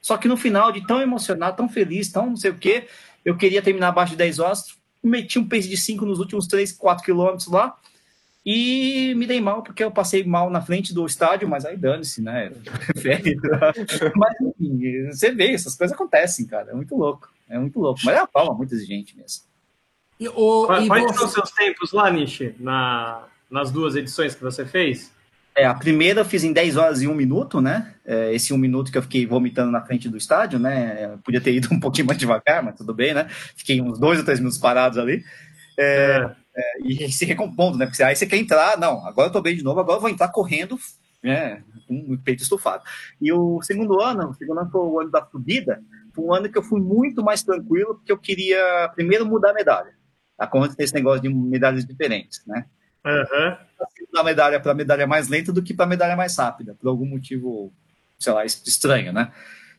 [0.00, 2.88] Só que no final, de tão emocionado, tão feliz, tão não sei o quê,
[3.24, 6.72] eu queria terminar abaixo de 10 horas, meti um pace de 5 nos últimos 3,
[6.72, 7.76] 4 quilômetros lá.
[8.44, 12.20] E me dei mal porque eu passei mal na frente do estádio, mas aí dane-se,
[12.20, 12.50] né?
[14.16, 16.72] mas enfim, você vê, essas coisas acontecem, cara.
[16.72, 17.32] É muito louco.
[17.48, 18.00] É muito louco.
[18.04, 19.44] Mas é uma prova muito exigente mesmo.
[20.18, 24.42] E, o, Quais, e são os seus tempos lá, Nishi, na, nas duas edições que
[24.42, 25.12] você fez?
[25.54, 27.94] É, a primeira eu fiz em 10 horas e 1 minuto, né?
[28.04, 31.12] É, esse 1 minuto que eu fiquei vomitando na frente do estádio, né?
[31.12, 33.28] Eu podia ter ido um pouquinho mais devagar, mas tudo bem, né?
[33.56, 35.22] Fiquei uns 2 ou 3 minutos parados ali.
[35.78, 36.62] É, é.
[36.84, 37.86] e se recompondo, né?
[37.86, 40.10] Porque aí você quer entrar, não, agora eu tô bem de novo, agora eu vou
[40.10, 40.78] entrar correndo,
[41.22, 41.62] né?
[41.86, 42.82] Com o peito estufado.
[43.20, 45.82] E o segundo ano, o segundo ano foi o ano da subida,
[46.14, 49.54] foi um ano que eu fui muito mais tranquilo, porque eu queria primeiro mudar a
[49.54, 49.92] medalha.
[50.38, 52.64] A conta tem esse negócio de medalhas diferentes, né?
[53.04, 53.56] Uhum.
[54.12, 56.88] Da medalha para a medalha mais lenta do que para a medalha mais rápida, por
[56.88, 57.72] algum motivo,
[58.18, 59.32] sei lá, estranho, né?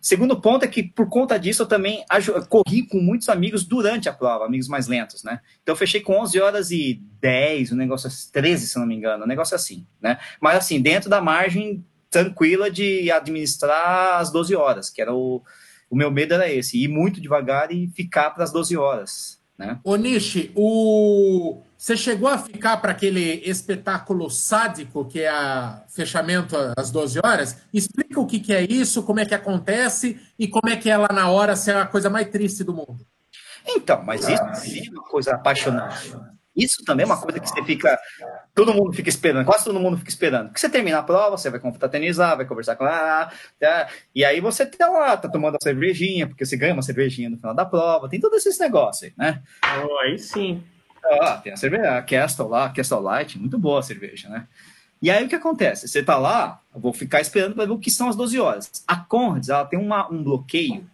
[0.03, 2.03] Segundo ponto é que, por conta disso, eu também
[2.49, 5.39] corri com muitos amigos durante a prova, amigos mais lentos, né?
[5.61, 9.23] Então, eu fechei com 11 horas e 10, um negócio 13, se não me engano,
[9.23, 10.19] um negócio assim, né?
[10.41, 15.41] Mas, assim, dentro da margem tranquila de administrar as 12 horas, que era o,
[15.89, 19.79] o meu medo era esse, ir muito devagar e ficar para as 12 horas, né?
[19.83, 26.55] Ô, Nishi, o você chegou a ficar para aquele espetáculo sádico, que é a fechamento
[26.77, 27.57] às 12 horas?
[27.73, 30.95] Explica o que, que é isso, como é que acontece e como é que é
[30.95, 33.05] lá na hora ser a coisa mais triste do mundo.
[33.67, 36.15] Então, mas isso é uma coisa apaixonante.
[36.55, 37.97] Isso também é uma coisa que você fica.
[38.53, 40.47] Todo mundo fica esperando, quase todo mundo fica esperando.
[40.47, 43.89] Porque você termina a prova, você vai confraternizar, vai conversar com ela, tá?
[44.13, 47.37] e aí você tá lá, tá tomando a cervejinha, porque você ganha uma cervejinha no
[47.37, 49.41] final da prova, tem todos esses negócios aí, né?
[49.83, 50.63] Oh, aí sim.
[51.03, 54.47] Ah, tem a cerveja, a Castle lá, a Castle Light, muito boa a cerveja, né?
[55.01, 55.87] E aí o que acontece?
[55.87, 58.71] Você tá lá, eu vou ficar esperando para ver o que são as 12 horas.
[58.87, 60.89] A Conrads, ela tem uma, um bloqueio,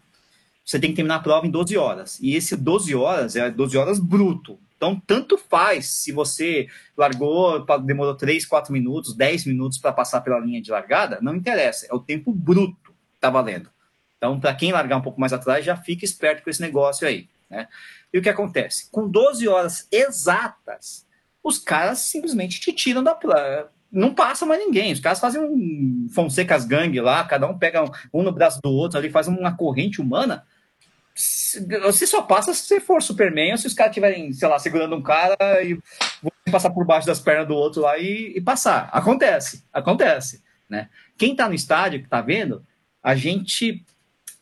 [0.65, 2.19] você tem que terminar a prova em 12 horas.
[2.19, 4.58] E esse 12 horas é 12 horas bruto.
[4.80, 10.39] Então, tanto faz se você largou, demorou 3, 4 minutos, 10 minutos para passar pela
[10.39, 13.70] linha de largada, não interessa, é o tempo bruto tá valendo.
[14.18, 17.28] Então, para quem largar um pouco mais atrás, já fica esperto com esse negócio aí,
[17.50, 17.68] né?
[18.13, 18.89] E o que acontece?
[18.89, 21.06] Com 12 horas exatas,
[21.44, 24.94] os caras simplesmente te tiram da prova não passa mais ninguém.
[24.94, 28.98] Os caras fazem um Fonsecas Gang lá, cada um pega um, no braço do outro
[28.98, 30.46] ali, faz uma corrente humana.
[31.84, 34.96] Você só passa se você for Superman ou se os caras estiverem, sei lá, segurando
[34.96, 35.78] um cara e
[36.52, 38.90] passar por baixo das pernas do outro lá e, e passar.
[38.92, 40.44] Acontece, acontece.
[40.70, 40.90] Né?
[41.18, 42.66] Quem tá no estádio, que tá vendo,
[43.04, 43.84] a gente.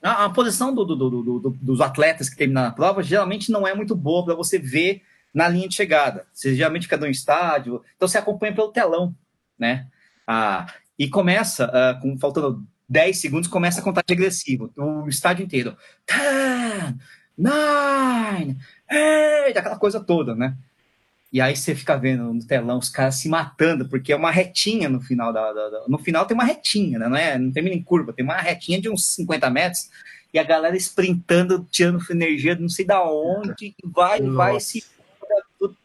[0.01, 3.73] A, a posição do, do, do, dos atletas que terminam a prova geralmente não é
[3.73, 5.01] muito boa para você ver
[5.33, 6.27] na linha de chegada.
[6.31, 9.15] Você geralmente fica no estádio, então você acompanha pelo telão
[9.57, 9.87] né?
[10.25, 10.67] Ah,
[10.99, 14.69] e começa, uh, com, faltando 10 segundos, começa a contagem agressiva.
[14.75, 15.75] O estádio inteiro.
[16.07, 16.95] 10,
[17.37, 18.57] 9,
[19.47, 20.55] 8, aquela coisa toda, né?
[21.31, 24.87] E aí você fica vendo no telão os caras se matando, porque é uma retinha
[24.87, 27.07] no final da, da, da, No final tem uma retinha, né?
[27.09, 29.89] Não, é, não termina em curva, tem uma retinha de uns 50 metros,
[30.33, 34.35] e a galera sprintando, tirando energia não sei da onde, e vai, Nossa.
[34.35, 34.83] vai se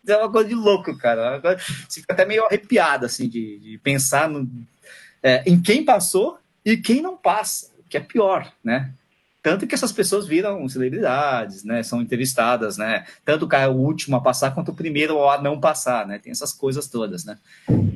[0.07, 1.41] é uma coisa de louco, cara.
[1.88, 4.49] Você fica até meio arrepiado, assim, de, de pensar no,
[5.23, 8.92] é, em quem passou e quem não passa, que é pior, né?
[9.42, 11.83] Tanto que essas pessoas viram celebridades, né?
[11.83, 13.05] São entrevistadas, né?
[13.25, 16.18] Tanto o cara o último a passar quanto o primeiro a não passar, né?
[16.18, 17.38] Tem essas coisas todas, né?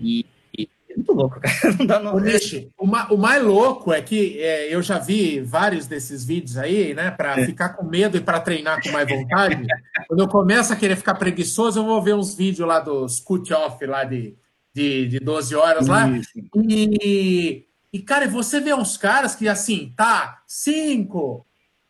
[0.02, 0.26] E
[0.96, 1.76] muito louco, cara.
[1.78, 2.14] Não dá, não...
[2.78, 6.94] O, ma, o, mais louco é que é, eu já vi vários desses vídeos aí,
[6.94, 7.10] né?
[7.10, 7.46] Para é.
[7.46, 9.66] ficar com medo e para treinar com mais vontade.
[10.08, 13.84] Quando eu começo a querer ficar preguiçoso, eu vou ver uns vídeos lá dos cut-off
[13.84, 14.34] lá de,
[14.74, 16.08] de, de 12 horas lá.
[16.54, 17.66] E,
[17.96, 21.46] e, cara, você vê uns caras que assim, tá, 5,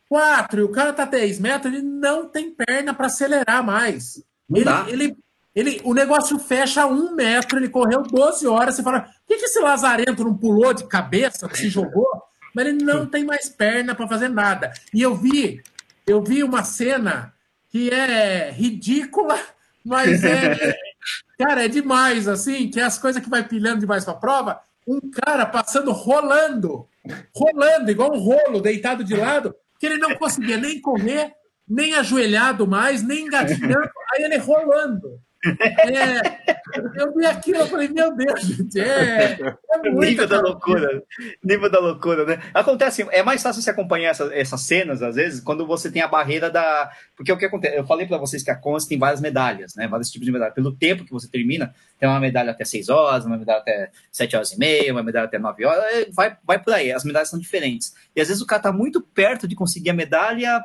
[0.09, 4.23] 4, e o cara tá 10 metros, ele não tem perna para acelerar mais.
[4.55, 5.17] Ele, ele,
[5.53, 8.77] ele, o negócio fecha a um metro, ele correu 12 horas.
[8.77, 12.07] Você fala, por que, que esse lazarento não pulou de cabeça, se jogou?
[12.55, 14.73] Mas ele não tem mais perna para fazer nada.
[14.95, 15.61] E eu vi,
[16.07, 17.35] eu vi uma cena
[17.69, 19.37] que é ridícula,
[19.85, 20.79] mas é.
[21.37, 24.61] cara, é demais, assim, que é as coisas que vai pilhando demais para a prova.
[24.87, 26.87] Um cara passando rolando,
[27.35, 31.33] rolando, igual um rolo, deitado de lado, que ele não conseguia nem correr,
[31.69, 35.21] nem ajoelhado mais, nem engatinhando, aí ele rolando.
[35.45, 41.03] É, eu vi aquilo e falei, meu Deus, gente, é, é nível da loucura,
[41.43, 42.43] nível da loucura, né?
[42.53, 46.09] Acontece, é mais fácil você acompanhar essa, essas cenas, às vezes, quando você tem a
[46.09, 46.91] barreira da...
[47.15, 49.87] Porque o que acontece, eu falei para vocês que a Cons tem várias medalhas, né?
[49.87, 50.55] Vários tipos de medalhas.
[50.55, 54.37] Pelo tempo que você termina, tem uma medalha até 6 horas, uma medalha até 7
[54.37, 57.39] horas e meia, uma medalha até 9 horas, vai, vai por aí, as medalhas são
[57.39, 57.95] diferentes.
[58.15, 60.63] E às vezes o cara tá muito perto de conseguir a medalha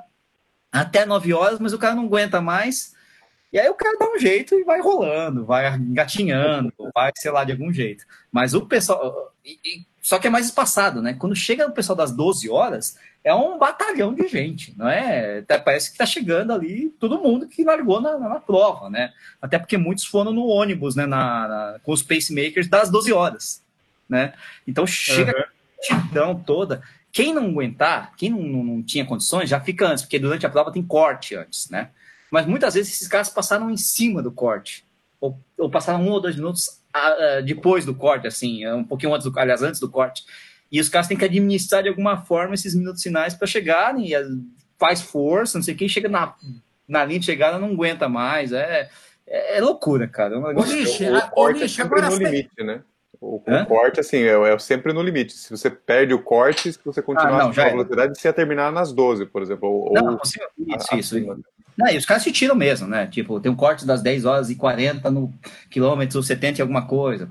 [0.72, 3.00] até 9 horas, mas o cara não aguenta mais
[3.52, 7.44] e aí o cara dá um jeito e vai rolando, vai engatinhando, vai, sei lá,
[7.44, 8.06] de algum jeito.
[8.32, 9.34] Mas o pessoal.
[9.44, 11.14] E, e, só que é mais espaçado, né?
[11.14, 15.40] Quando chega o pessoal das 12 horas, é um batalhão de gente, não é?
[15.40, 19.12] Até parece que tá chegando ali todo mundo que largou na, na, na prova, né?
[19.42, 21.06] Até porque muitos foram no ônibus, né?
[21.06, 23.62] Na, na, com os pacemakers das 12 horas,
[24.08, 24.34] né?
[24.66, 25.44] Então chega uhum.
[25.44, 26.82] a multidão toda.
[27.12, 30.50] Quem não aguentar, quem não, não, não tinha condições, já fica antes, porque durante a
[30.50, 31.90] prova tem corte antes, né?
[32.32, 34.86] Mas muitas vezes esses caras passaram em cima do corte.
[35.20, 39.14] Ou, ou passaram um ou dois minutos a, a, depois do corte, assim, um pouquinho
[39.14, 40.24] antes do, aliás, antes do corte.
[40.72, 44.16] E os caras têm que administrar de alguma forma esses minutos finais para chegarem, e
[44.80, 46.34] faz força, não sei quem chega na,
[46.88, 48.54] na linha de chegada não aguenta mais.
[48.54, 48.90] É,
[49.28, 50.36] é, é loucura, cara.
[50.36, 50.76] É um negócio...
[50.76, 52.82] Ixi, o, o corte é no limite, né?
[53.22, 55.34] O, o corte, assim, é, é, sempre no limite.
[55.34, 58.72] Se você perde o corte, se você continuar ah, não, a velocidade, você ia terminar
[58.72, 59.70] nas 12, por exemplo.
[59.70, 61.16] Ou, não, isso, a, isso.
[61.16, 61.40] Acima.
[61.78, 63.06] Não, e os caras se tiram mesmo, né?
[63.06, 65.32] Tipo, tem um corte das 10 horas e 40 no
[65.70, 67.28] quilômetro 70 e alguma coisa.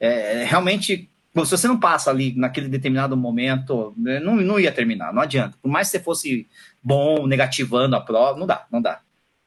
[0.00, 4.72] É, é, realmente, se você não passa ali naquele determinado momento, né, não, não ia
[4.72, 5.56] terminar, não adianta.
[5.62, 6.48] Por mais que você fosse
[6.82, 9.00] bom, negativando a prova, não dá, não dá.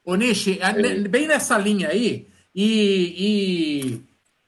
[0.05, 4.01] Ô, Nishi, é, bem nessa linha aí, e, e,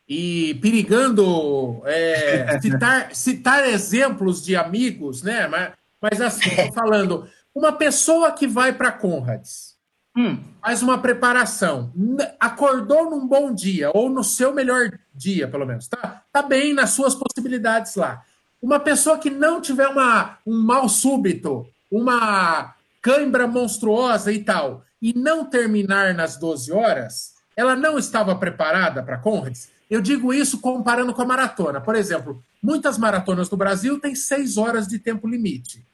[0.08, 5.48] e perigando é, citar, citar exemplos de amigos, né?
[5.48, 9.76] Mas, mas assim, tô falando, uma pessoa que vai para Conrads,
[10.16, 10.38] hum.
[10.62, 11.92] faz uma preparação,
[12.40, 16.92] acordou num bom dia, ou no seu melhor dia, pelo menos, tá, tá bem nas
[16.92, 18.24] suas possibilidades lá.
[18.62, 25.14] Uma pessoa que não tiver uma, um mal súbito, uma cãibra monstruosa e tal, e
[25.14, 29.75] não terminar nas 12 horas, ela não estava preparada para Conrads?
[29.90, 31.80] Eu digo isso comparando com a maratona.
[31.80, 35.86] Por exemplo, muitas maratonas do Brasil têm seis horas de tempo limite.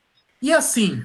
[0.41, 1.03] E assim,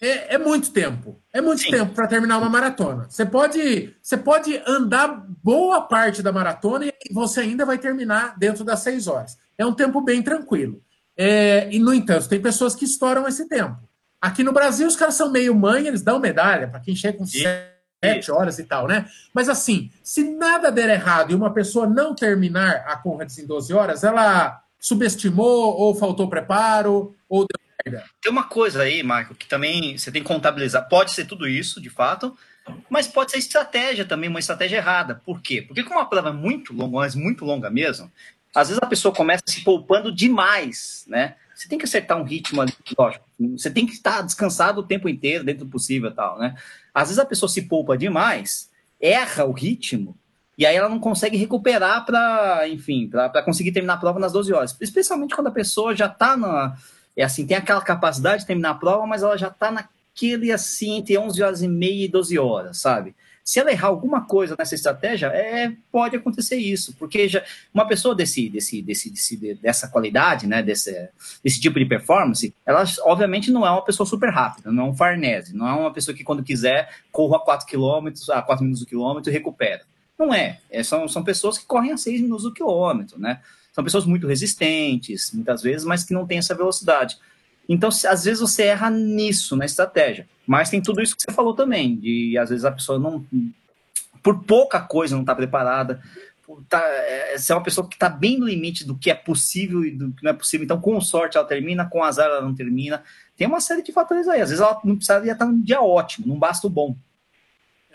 [0.00, 1.20] é, é muito tempo.
[1.32, 1.70] É muito Sim.
[1.70, 3.06] tempo para terminar uma maratona.
[3.08, 8.64] Você pode, você pode andar boa parte da maratona e você ainda vai terminar dentro
[8.64, 9.38] das seis horas.
[9.56, 10.82] É um tempo bem tranquilo.
[11.16, 13.76] É, e, no entanto, tem pessoas que estouram esse tempo.
[14.20, 17.26] Aqui no Brasil, os caras são meio mãe, eles dão medalha para quem chega com
[18.02, 19.08] sete horas e tal, né?
[19.32, 23.72] Mas assim, se nada der errado e uma pessoa não terminar a Conrads em 12
[23.72, 28.04] horas, ela subestimou ou faltou preparo ou deu merda.
[28.20, 30.88] Tem uma coisa aí, Marco, que também você tem que contabilizar.
[30.88, 32.36] Pode ser tudo isso, de fato,
[32.90, 35.22] mas pode ser estratégia também, uma estratégia errada.
[35.24, 35.62] Por quê?
[35.62, 38.10] Porque como uma prova é muito longa, mas muito longa mesmo,
[38.54, 41.36] às vezes a pessoa começa se poupando demais, né?
[41.62, 43.24] Você tem que acertar um ritmo ali, lógico.
[43.56, 46.56] Você tem que estar descansado o tempo inteiro, dentro do possível e tal, né?
[46.92, 48.68] Às vezes a pessoa se poupa demais,
[49.00, 50.18] erra o ritmo,
[50.58, 54.52] e aí ela não consegue recuperar para, enfim, para conseguir terminar a prova nas 12
[54.52, 54.76] horas.
[54.80, 56.76] Especialmente quando a pessoa já está na.
[57.16, 60.96] É assim, tem aquela capacidade de terminar a prova, mas ela já está naquele assim,
[60.96, 63.14] entre 11 horas e meia e 12 horas, sabe?
[63.44, 67.42] Se ela errar alguma coisa nessa estratégia, é, pode acontecer isso, porque já,
[67.74, 71.08] uma pessoa desse, desse, desse, desse, dessa qualidade, né, desse,
[71.42, 74.94] desse tipo de performance, ela obviamente não é uma pessoa super rápida, não é um
[74.94, 78.80] Farnese, não é uma pessoa que quando quiser corra a 4 km, a 4 minutos
[78.80, 79.82] do quilômetro e recupera.
[80.18, 80.60] Não é.
[80.70, 83.40] é são, são pessoas que correm a 6 minutos do quilômetro, né?
[83.72, 87.18] São pessoas muito resistentes, muitas vezes, mas que não têm essa velocidade.
[87.68, 90.28] Então, às vezes você erra nisso, na estratégia.
[90.52, 93.24] Mas tem tudo isso que você falou também, de às vezes a pessoa não,
[94.22, 96.02] por pouca coisa, não está preparada.
[96.68, 99.92] Tá, é, é uma pessoa que está bem no limite do que é possível e
[99.92, 100.62] do que não é possível.
[100.62, 103.02] Então, com sorte ela termina, com azar ela não termina.
[103.34, 104.42] Tem uma série de fatores aí.
[104.42, 106.94] Às vezes ela não precisaria estar num dia ótimo, não basta o bom.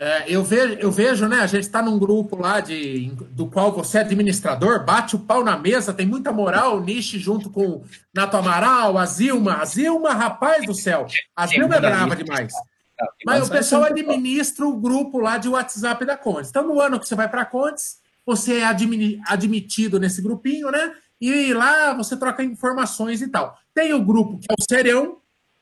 [0.00, 1.40] É, eu, vejo, eu vejo, né?
[1.40, 5.42] A gente está num grupo lá de, do qual você é administrador, bate o pau
[5.42, 7.82] na mesa, tem muita moral, o Nishi junto com
[8.14, 9.54] Nato Amaral, a Zilma.
[9.54, 12.52] A Zilma, rapaz do céu, a Zilma é brava demais.
[13.26, 16.50] Mas o pessoal administra o grupo lá de WhatsApp da Contes.
[16.50, 18.64] Então, no ano que você vai para Contes, você é
[19.26, 20.94] admitido nesse grupinho, né?
[21.20, 23.58] E lá você troca informações e tal.
[23.74, 25.16] Tem o grupo que é o Serião,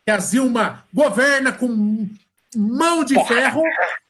[0.05, 2.07] que a Zilma governa com
[2.55, 3.63] mão de ferro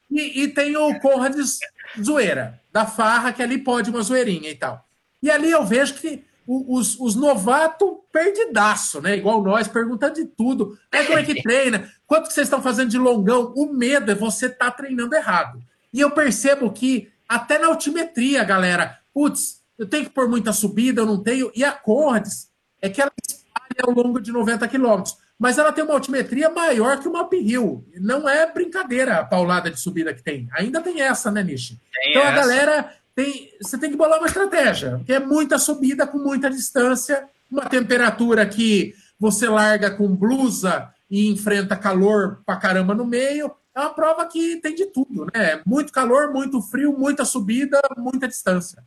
[0.09, 1.59] e, e tem o Conrads
[2.01, 4.87] zoeira, da farra, que ali pode uma zoeirinha e tal.
[5.21, 9.17] E ali eu vejo que os, os novatos perdidaço, né?
[9.17, 10.77] Igual nós, perguntando de tudo.
[10.91, 11.91] É como é que treina?
[12.05, 13.53] Quanto que vocês estão fazendo de longão?
[13.55, 15.61] O medo é você estar tá treinando errado.
[15.93, 21.01] E eu percebo que até na altimetria, galera, putz, eu tenho que pôr muita subida,
[21.01, 21.51] eu não tenho.
[21.53, 22.49] E a Conrads
[22.81, 26.99] é que ela espalha ao longo de 90 quilômetros mas ela tem uma altimetria maior
[26.99, 27.85] que uma uphill.
[27.95, 30.49] Não é brincadeira a paulada de subida que tem.
[30.53, 31.79] Ainda tem essa, né, Nishi?
[32.07, 32.31] então essa.
[32.31, 33.51] a galera tem.
[33.61, 38.45] Você tem que bolar uma estratégia, porque é muita subida com muita distância, uma temperatura
[38.45, 43.51] que você larga com blusa e enfrenta calor pra caramba no meio.
[43.75, 45.61] É uma prova que tem de tudo, né?
[45.65, 48.83] Muito calor, muito frio, muita subida, muita distância.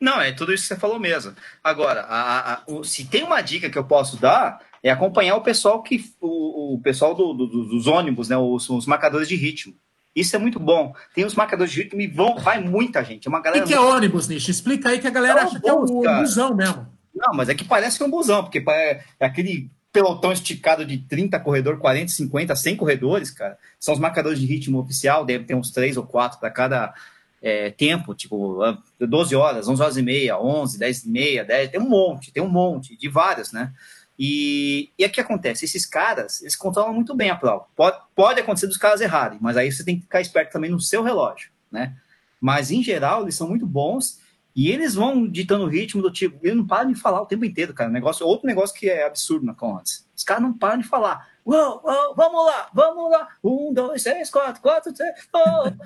[0.00, 1.34] Não, é tudo isso que você falou mesmo.
[1.62, 5.40] Agora, a, a, o, se tem uma dica que eu posso dar, é acompanhar o
[5.40, 9.74] pessoal que o, o pessoal do, do, dos ônibus, né, os, os, marcadores de ritmo.
[10.14, 10.92] Isso é muito bom.
[11.14, 13.26] Tem os marcadores de ritmo e vão, vai muita gente.
[13.26, 13.64] É uma galera.
[13.64, 14.48] O que, é ônibus, Nish?
[14.50, 16.86] Explica aí que a galera é acha que é um busão mesmo.
[17.14, 20.84] Não, mas é que parece que é um busão, porque é, é aquele pelotão esticado
[20.84, 23.56] de 30 corredores, 40, 50, 100 corredores, cara.
[23.80, 26.92] São os marcadores de ritmo oficial, deve ter uns 3 ou 4 para cada
[27.40, 28.58] é, tempo, tipo
[29.00, 32.42] 12 horas, 11 horas e meia, 11, 10 e meia, 10, tem um monte, tem
[32.42, 33.72] um monte, de vários, né?
[34.18, 37.66] E, e aqui acontece, esses caras, eles controlam muito bem a prova.
[37.74, 40.80] Pode, pode acontecer dos caras errarem, mas aí você tem que ficar esperto também no
[40.80, 41.96] seu relógio, né?
[42.40, 44.20] Mas, em geral, eles são muito bons
[44.54, 47.44] e eles vão ditando o ritmo do tipo, eles não param de falar o tempo
[47.44, 47.90] inteiro, cara.
[47.90, 50.06] Negócio, outro negócio que é absurdo na Conrads.
[50.16, 51.28] Os caras não param de falar.
[51.44, 53.28] Uou, uou, vamos lá, vamos lá.
[53.42, 55.28] Um, dois, três, quatro, quatro, três.
[55.32, 55.38] Oh,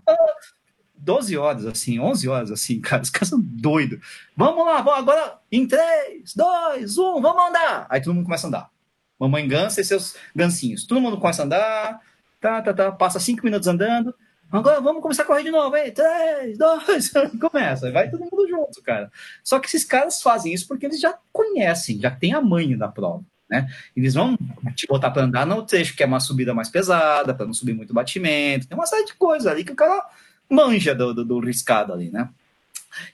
[0.07, 0.58] oh.
[0.99, 3.99] 12 horas, assim, 11 horas, assim, cara, os caras são doidos.
[4.37, 7.87] Vamos lá, vamos agora em 3, 2, 1, vamos andar.
[7.89, 8.71] Aí todo mundo começa a andar.
[9.19, 10.85] Mamãe gansa e seus gancinhos.
[10.85, 12.01] Todo mundo começa a andar,
[12.41, 14.15] tá, tá, tá, passa 5 minutos andando.
[14.51, 15.93] Agora vamos começar a correr de novo, hein?
[15.93, 17.93] 3, 2, começa.
[17.93, 19.11] Vai todo mundo junto, cara.
[19.45, 22.89] Só que esses caras fazem isso porque eles já conhecem, já tem a manha da
[22.89, 23.23] prova.
[23.51, 23.69] né?
[23.95, 24.39] Eles vão
[24.75, 27.75] te botar para andar no trecho que é uma subida mais pesada, para não subir
[27.75, 28.67] muito batimento.
[28.67, 30.03] Tem uma série de coisas ali que o cara
[30.49, 32.29] manja do, do, do riscado ali, né?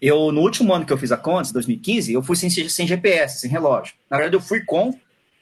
[0.00, 3.40] Eu, no último ano que eu fiz a Contes, 2015, eu fui sem, sem GPS,
[3.40, 3.94] sem relógio.
[4.08, 4.88] Na verdade, eu fui com,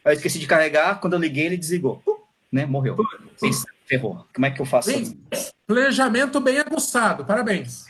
[0.05, 2.03] aí eu esqueci de carregar, quando eu liguei, ele desligou.
[2.51, 2.66] né?
[2.66, 2.97] Morreu.
[3.40, 4.26] Pensa, ferrou.
[4.34, 4.90] Como é que eu faço?
[5.66, 7.84] Planejamento bem aguçado, parabéns.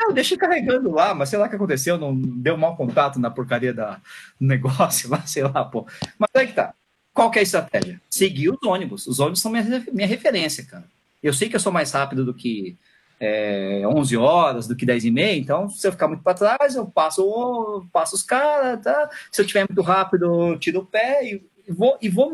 [0.00, 3.30] Eu deixei carregando lá, mas sei lá o que aconteceu, não deu mau contato na
[3.30, 4.00] porcaria da,
[4.40, 5.86] do negócio lá, sei lá, pô.
[6.18, 6.74] Mas aí que tá.
[7.12, 8.00] Qual que é a estratégia?
[8.10, 9.06] Seguir os ônibus.
[9.06, 10.84] Os ônibus são minha, minha referência, cara.
[11.22, 12.76] Eu sei que eu sou mais rápido do que
[13.20, 16.74] é, 11 horas, do que 10 e meia, então se eu ficar muito para trás,
[16.74, 19.10] eu passo, passo os caras, tá?
[19.30, 21.42] Se eu tiver muito rápido, eu tiro o pé e,
[21.72, 22.32] vou, e vou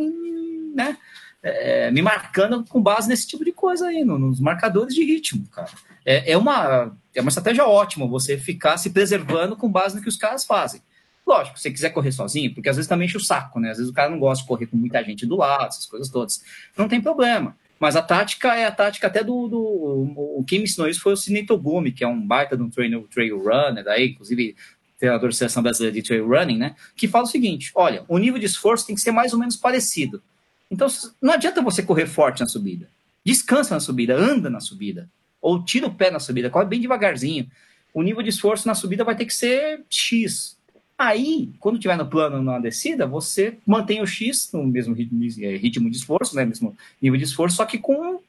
[0.75, 0.97] né,
[1.43, 5.47] é, me marcando com base nesse tipo de coisa aí, no, nos marcadores de ritmo,
[5.49, 5.71] cara.
[6.05, 10.09] É, é, uma, é uma estratégia ótima você ficar se preservando com base no que
[10.09, 10.83] os caras fazem.
[11.25, 13.71] Lógico, se você quiser correr sozinho, porque às vezes também enche o saco, né?
[13.71, 16.09] Às vezes o cara não gosta de correr com muita gente do lado, essas coisas
[16.09, 16.43] todas.
[16.77, 17.57] Não tem problema.
[17.83, 19.49] Mas a tática é a tática até do.
[19.49, 22.63] do o, quem me ensinou isso foi o Sidney Togumi, que é um baita de
[22.63, 24.55] um trail, trail runner, daí, inclusive
[24.97, 26.77] treinador de seleção brasileira de trail running, né?
[26.95, 29.57] Que fala o seguinte: olha, o nível de esforço tem que ser mais ou menos
[29.57, 30.23] parecido.
[30.71, 30.87] Então,
[31.21, 32.89] não adianta você correr forte na subida.
[33.25, 35.11] Descansa na subida, anda na subida.
[35.41, 37.51] Ou tira o pé na subida, corre bem devagarzinho.
[37.93, 40.57] O nível de esforço na subida vai ter que ser X.
[41.03, 45.91] Aí, quando tiver no plano na descida, você mantém o X no mesmo é, ritmo
[45.91, 48.21] de esforço, né, mesmo nível de esforço, só que com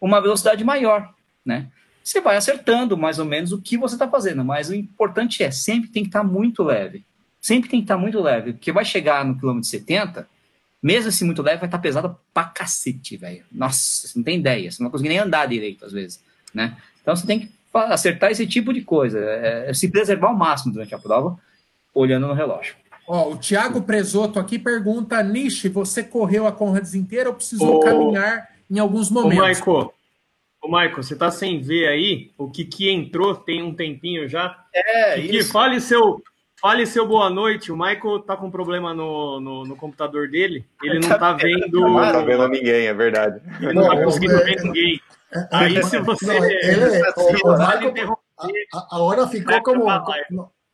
[0.00, 1.14] uma velocidade maior,
[1.44, 1.68] né?
[2.02, 5.52] Você vai acertando mais ou menos o que você está fazendo, mas o importante é
[5.52, 7.04] sempre tem que estar tá muito leve.
[7.40, 10.28] Sempre tem que estar tá muito leve, porque vai chegar no quilômetro 70,
[10.82, 13.44] mesmo assim muito leve, vai estar tá pesado pra cacete, velho.
[13.52, 16.20] Nossa, você não tem ideia, você não consegue nem andar direito às vezes,
[16.52, 16.76] né?
[17.00, 20.72] Então você tem que acertar esse tipo de coisa, é, é se preservar ao máximo
[20.72, 21.38] durante a prova,
[21.96, 22.76] olhando no relógio.
[23.08, 28.48] Ó, o Thiago Presoto aqui pergunta: Nishi, você correu a Conrads inteira ou precisou caminhar
[28.70, 29.38] em alguns momentos?
[29.38, 29.94] Ô, Maico,
[30.62, 32.30] ô, Maico, você tá sem ver aí?
[32.36, 34.56] O Kiki entrou tem um tempinho já.
[34.74, 35.52] É, Kiki, isso.
[35.52, 36.20] fale seu,
[36.60, 37.70] fale seu boa noite.
[37.70, 40.66] O Michael tá com problema no, no, no computador dele.
[40.82, 41.80] Ele não tá vendo.
[41.80, 43.40] Não tá vendo ninguém, é verdade.
[43.60, 45.00] Ele não, não tá conseguindo é, ver ninguém.
[45.32, 46.26] É, aí, se você.
[46.26, 48.18] Não, ele, o, o Michael,
[48.90, 49.84] agora ficou como.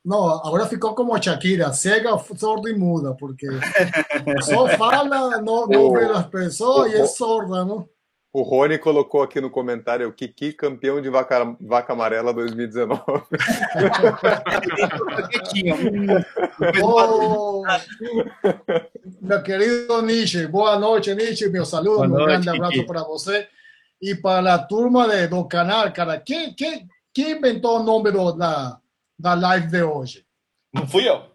[0.05, 3.47] No, ahora ficou como Shakira, cega, sorda y muda, porque
[4.43, 7.89] só fala, não, não vê as pessoas e é sorda, não?
[8.35, 13.03] O Rony colocou aqui no comentário o Kiki campeão de vaca, vaca amarela 2019.
[16.83, 17.63] oh,
[19.21, 23.47] meu querido Nietzsche, boa noite, Nietzsche, meu saludo, um grande abraço para você
[24.01, 26.19] e para a turma de, do canal, cara.
[26.19, 28.79] Quem, quem, quem inventou o nome da,
[29.19, 30.27] da live de hoje.
[30.73, 31.31] Não fui eu.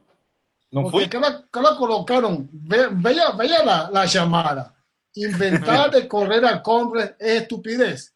[0.72, 1.08] Não fui.
[1.08, 4.74] Que ela, que ela colocaram, veja, veja la, la chamada.
[5.16, 8.12] Inventar de correr a compra é estupidez.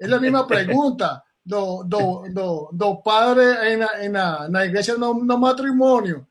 [0.00, 5.38] É a mesma pergunta do, do, do, do padre na, na, na igreja no, no
[5.38, 6.26] matrimônio.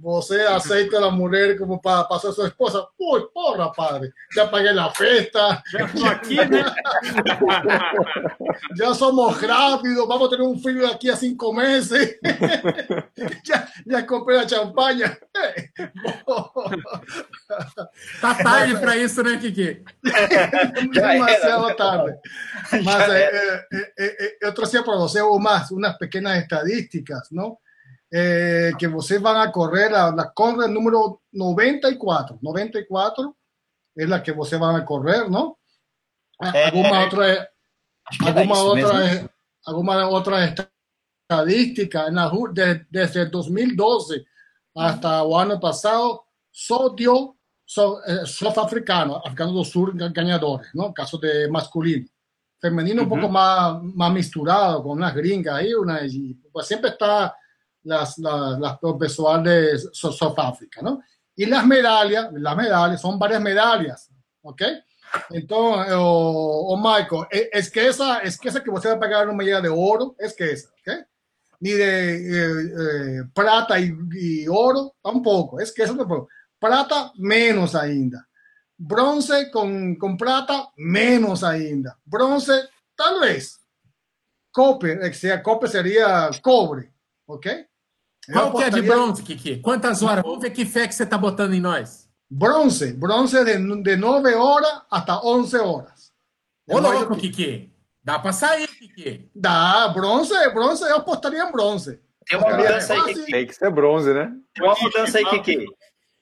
[0.00, 2.86] Você aceita a la mujer como para pasar a su esposa.
[2.98, 4.12] Uy, porra, padre.
[4.34, 5.62] Ya pagué la fiesta.
[5.72, 5.86] Ya
[6.46, 6.74] ¿no?
[8.76, 10.06] ya somos rápidos.
[10.06, 12.18] Vamos a tener un filho aquí a cinco meses.
[13.44, 15.18] ya, ya compré la champaña.
[18.20, 19.82] tá tarde para isso, né, Kiki?
[20.92, 22.18] Demasiado tarde.
[22.84, 27.58] Mas eh, eh, eh, eu trouxe para você umas, unas pequeñas estadísticas, ¿no?
[28.10, 32.38] Eh, que ustedes van a correr la, la corre número 94.
[32.40, 33.36] 94
[33.94, 35.58] es la que ustedes van a correr, ¿no?
[36.38, 37.48] Alguna eh, otra,
[38.20, 39.30] alguna otra,
[39.64, 40.54] alguna otra
[41.28, 44.24] estadística en la, de, desde el 2012
[44.74, 48.22] hasta el año pasado, sodio so, eh,
[48.56, 50.92] africano, africano del sur ganadores, ¿no?
[50.92, 52.06] Caso de masculino.
[52.60, 57.34] Femenino un poco más, más misturado con unas gringas ahí, una, y, pues siempre está
[57.86, 58.78] las, las, las
[59.44, 61.00] de South Africa, ¿no?
[61.34, 64.10] Y las medallas, las medallas son varias medallas,
[64.42, 64.62] ¿ok?
[65.30, 69.00] Entonces, o, o Michael, e, es que esa, es que esa que usted va a
[69.00, 71.06] pagar una medalla de oro, es que esa, ¿ok?
[71.60, 76.28] Ni de eh, eh, plata y, y, oro, tampoco, es que eso tampoco.
[76.58, 78.26] Plata, menos ainda.
[78.76, 81.98] Bronce con, con plata, menos ainda.
[82.04, 82.52] Bronce,
[82.94, 83.60] tal vez.
[84.50, 86.92] Cope, sea, cope sería cobre,
[87.26, 87.46] ¿ok?
[88.32, 89.58] Qual que é de bronze, Kiki?
[89.58, 90.22] Quantas horas?
[90.24, 92.08] Vamos ver que fé que você está botando em nós.
[92.28, 92.92] Bronze.
[92.92, 96.12] Bronze de, de 9 horas até 11 horas.
[96.68, 97.30] Ô, louco, que...
[97.30, 97.72] Kiki.
[98.02, 99.30] Dá para sair, Kiki.
[99.34, 99.88] Dá.
[99.88, 102.00] Bronze, bronze, eu apostaria em bronze.
[102.26, 103.30] Tem uma mudança aí, Kiki.
[103.32, 104.32] Tem que ser bronze, né?
[104.54, 105.66] Tem uma mudança aí, Kiki.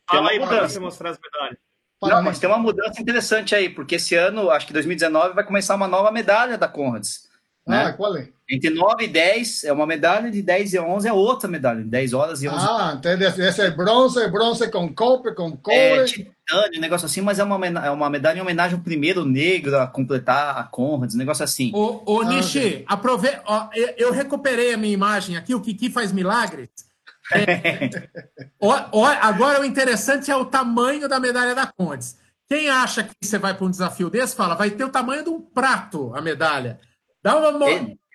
[0.09, 1.59] Fala aí para você mostrar as medalhas.
[2.03, 5.75] Não, mas tem uma mudança interessante aí, porque esse ano, acho que 2019, vai começar
[5.75, 7.24] uma nova medalha da Conrads.
[7.67, 7.85] Né?
[7.87, 8.29] Ah, qual é?
[8.49, 11.89] Entre 9 e 10 é uma medalha, de 10 e 11 é outra medalha, de
[11.89, 15.79] 10 horas e 11 Ah, então esse é bronze, bronze com cobre, com cobre.
[15.79, 19.25] É, titânio, um negócio assim, mas é uma, é uma medalha em homenagem ao primeiro
[19.25, 21.73] negro a completar a Conrads, um negócio assim.
[21.75, 23.31] Ô, ô ah, Nishi, aprove...
[23.47, 26.69] Ó, eu recuperei a minha imagem aqui, o Kiki faz milagres.
[27.33, 27.89] É,
[28.61, 32.19] ó, ó, agora o interessante é o tamanho da medalha da Condes.
[32.47, 35.31] Quem acha que você vai para um desafio desse, fala, vai ter o tamanho de
[35.31, 36.79] um prato a medalha.
[37.25, 37.53] Dá uma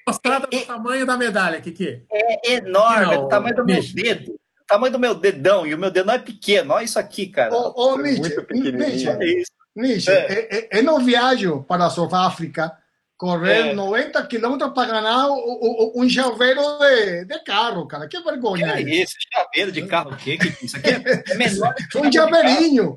[0.07, 2.05] mostrada é, do tamanho da medalha, Kiki.
[2.11, 4.33] É enorme, não, é do tamanho do meu dedo.
[4.33, 7.25] O tamanho do meu dedão, e o meu dedo não é pequeno, olha isso aqui,
[7.25, 7.51] cara.
[7.51, 9.43] Ô, ô Nietzsche, Nietzsche, é
[9.75, 10.69] Nietzsche, é.
[10.71, 12.71] eu não viajo para a Sudáfrica
[13.17, 13.73] correr é.
[13.73, 18.07] 90 quilômetros para ganhar um chaveiro de, de, carro, cara.
[18.07, 18.73] Que vergonha.
[18.73, 19.15] Que é isso?
[19.33, 20.11] Chaveiro de carro?
[20.11, 22.95] O que que isso aqui é menor um chaveirinho.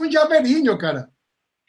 [0.00, 1.08] Um chaveirinho, cara.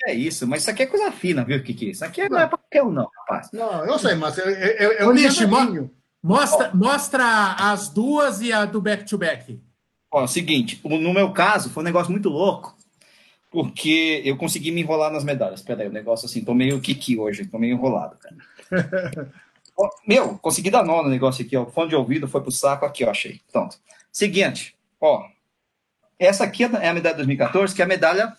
[0.05, 1.89] É isso, mas isso aqui é coisa fina, viu, Kiki?
[1.89, 3.49] Isso aqui não, é para qualquer um, não, rapaz.
[3.51, 5.89] Não, eu sei, mas é, é, um.
[6.21, 9.53] Mostra, mostra as duas e a do back-to-back.
[9.53, 9.61] -back.
[10.11, 12.75] Ó, o seguinte, no meu caso, foi um negócio muito louco
[13.55, 15.61] porque eu consegui me enrolar nas medalhas.
[15.61, 18.35] Peraí, o negócio assim, tô meio kiki hoje, tô meio enrolado, cara.
[20.05, 21.63] Meu, consegui dar nó no negócio aqui, ó.
[21.63, 23.39] O fone de ouvido foi pro saco aqui, ó, achei.
[23.51, 23.77] Pronto.
[24.11, 25.25] Seguinte, ó.
[26.19, 28.33] Essa aqui é a medalha de 2014, que é a medalha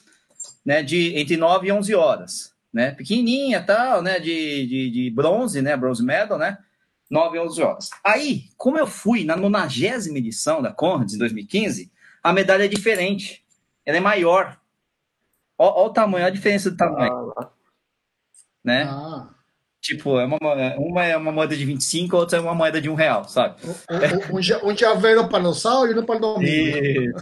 [0.67, 2.91] né, de entre 9 e 11 horas, né?
[2.91, 6.59] Pequenininha, tal, né, de, de, de bronze, né, bronze medal, né?
[7.09, 7.91] 9 e 11 horas.
[8.05, 13.45] Aí, como eu fui na 90 edição da Conrads em 2015, a medalha é diferente.
[13.85, 14.59] Ela é maior,
[15.59, 17.33] Olha o tamanho, a diferença do tamanho.
[17.37, 17.51] Ah,
[18.63, 18.83] né?
[18.85, 19.31] Ah.
[19.87, 20.37] Tipo, é uma,
[20.77, 23.55] uma é uma moeda de 25, a outra é uma moeda de um real, sabe?
[23.89, 26.45] Um, um, um chaveiro para o sal e outro para o domingo.
[26.45, 27.13] E,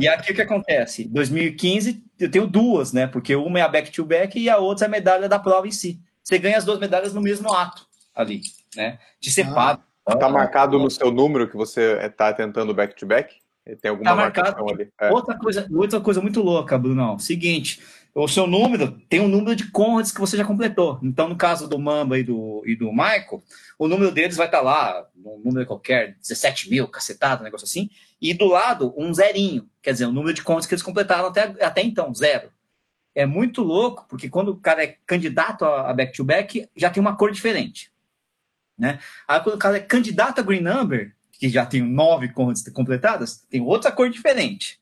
[0.00, 1.08] e aqui o que acontece?
[1.08, 3.06] 2015 eu tenho duas, né?
[3.06, 5.70] Porque uma é a back-to-back -back e a outra é a medalha da prova em
[5.70, 5.98] si.
[6.22, 8.42] Você ganha as duas medalhas no mesmo ato ali,
[8.76, 8.98] né?
[9.18, 9.80] De separo.
[10.04, 10.16] Ah.
[10.16, 13.32] Tá marcado no seu número que você está tentando back-to-back?
[13.32, 13.76] -back?
[13.80, 14.70] Tem alguma tá marcado.
[14.70, 14.90] ali.
[15.00, 15.10] É.
[15.10, 17.18] Outra, coisa, outra coisa muito louca, Brunão.
[17.18, 17.80] Seguinte,
[18.14, 20.98] o seu número tem um número de Conrads que você já completou.
[21.02, 23.42] Então, no caso do Mamba e do, e do Michael,
[23.78, 27.64] o número deles vai estar tá lá, um número qualquer, 17 mil, cacetado, um negócio
[27.64, 27.88] assim.
[28.20, 29.68] E do lado, um zerinho.
[29.80, 32.50] Quer dizer, o número de Conrads que eles completaram até, até então, zero.
[33.14, 37.16] É muito louco, porque quando o cara é candidato a back-to-back, -back, já tem uma
[37.16, 37.92] cor diferente.
[38.76, 38.98] Né?
[39.28, 43.38] Aí, quando o cara é candidato a Green Number, que já tem nove contas completadas,
[43.48, 44.79] tem outra cor diferente.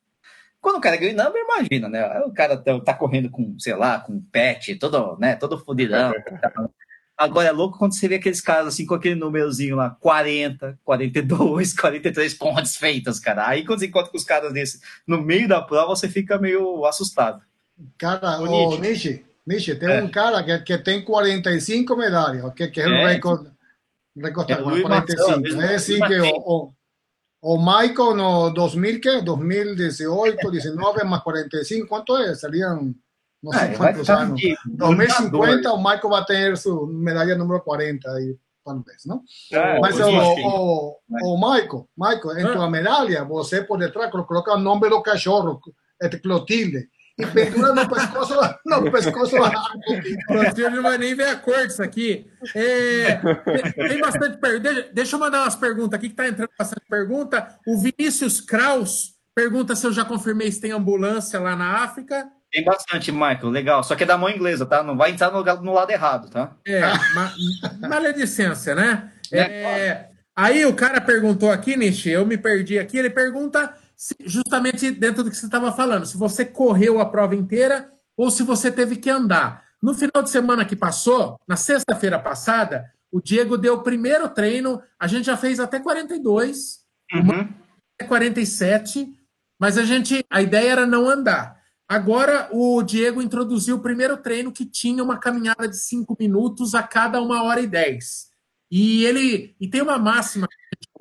[0.61, 2.21] Quando o cara ganha number, imagina, né?
[2.21, 6.13] O cara tá, tá, correndo com, sei lá, com pet, todo, né, todo fodidão.
[7.17, 11.73] Agora é louco quando você vê aqueles caras assim com aquele númerozinho lá, 40, 42,
[11.75, 13.49] 43 pontes feitas, cara.
[13.49, 16.85] Aí quando você encontra com os caras desses no meio da prova, você fica meio
[16.85, 17.43] assustado.
[17.97, 20.03] Cara, o Nishi, Nishi, tem é.
[20.03, 23.51] um cara que, que tem 45 medalhas, que, que é o é, recorde
[24.21, 25.63] Recosta é, 45.
[25.63, 26.73] É decir, que o,
[27.41, 29.23] o, o Michael no 2000, ¿qué?
[29.23, 32.41] 2018, 19 más 45, ¿cuánto es?
[32.41, 32.95] Serían
[33.41, 34.41] no sé cuántos años.
[34.65, 39.25] 2050 o Michael va a tener su medalla número 40 ahí, tal vez, ¿no?
[39.55, 44.59] Ah, Mas o, o, o, Michael, Michael, en tu medalha, você por detrás coloca o
[44.59, 45.61] nome do cachorro,
[46.01, 46.91] este Clotilde
[47.27, 49.37] pendura no pescoço, no pescoço
[50.29, 52.27] Você não vai nem ver a cor disso aqui.
[52.55, 53.21] É,
[53.89, 54.89] tem bastante pergunta.
[54.93, 57.49] Deixa eu mandar umas perguntas aqui, que está entrando bastante pergunta.
[57.67, 62.29] O Vinícius Kraus pergunta se eu já confirmei se tem ambulância lá na África.
[62.51, 63.51] Tem bastante, Michael.
[63.51, 63.85] Legal.
[63.85, 64.83] Só que é da mão inglesa, tá?
[64.83, 66.57] Não vai entrar no, no lado errado, tá?
[66.67, 66.81] É,
[67.15, 67.33] ma,
[67.89, 69.13] maledicência, né?
[69.33, 72.97] É, é, aí o cara perguntou aqui, Nishi, eu me perdi aqui.
[72.97, 73.75] Ele pergunta
[74.25, 78.43] justamente dentro do que você estava falando, se você correu a prova inteira ou se
[78.43, 79.65] você teve que andar.
[79.83, 84.83] No final de semana que passou, na sexta-feira passada, o Diego deu o primeiro treino,
[84.99, 86.81] a gente já fez até 42,
[87.15, 87.49] uhum.
[87.99, 89.09] até 47,
[89.59, 91.59] mas a gente, a ideia era não andar.
[91.89, 96.83] Agora o Diego introduziu o primeiro treino que tinha uma caminhada de 5 minutos a
[96.83, 98.29] cada uma hora e 10.
[98.71, 100.47] E ele e tem uma máxima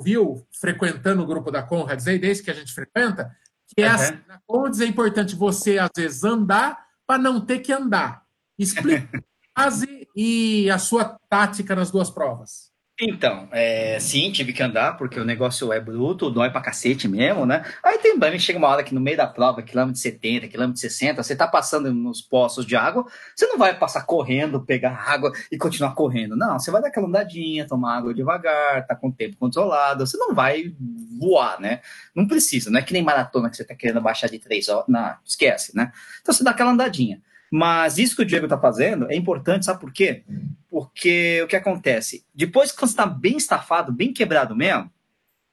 [0.02, 3.36] viu frequentando o grupo da Conrads desde que a gente frequenta,
[3.68, 3.96] que é uhum.
[3.96, 8.24] assim, na Conrads é importante você, às vezes, andar para não ter que andar.
[8.58, 9.10] Explica
[9.56, 12.72] a fase e a sua tática nas duas provas.
[13.00, 17.46] Então, é, sim, tive que andar, porque o negócio é bruto, dói pra cacete mesmo,
[17.46, 17.64] né?
[17.84, 21.22] Aí tem também chega uma hora que no meio da prova, quilômetro 70, quilômetro 60,
[21.22, 25.58] você tá passando nos poços de água, você não vai passar correndo, pegar água e
[25.60, 26.36] continuar correndo.
[26.36, 30.18] Não, você vai dar aquela andadinha, tomar água devagar, tá com o tempo controlado, você
[30.18, 30.74] não vai
[31.20, 31.82] voar, né?
[32.16, 34.86] Não precisa, não é que nem maratona que você tá querendo baixar de três horas,
[34.88, 35.92] não, esquece, né?
[36.22, 37.22] Então você dá aquela andadinha.
[37.52, 40.24] Mas isso que o Diego está fazendo é importante, sabe por quê?
[40.70, 42.26] Porque o que acontece?
[42.34, 44.92] Depois que você está bem estafado, bem quebrado mesmo,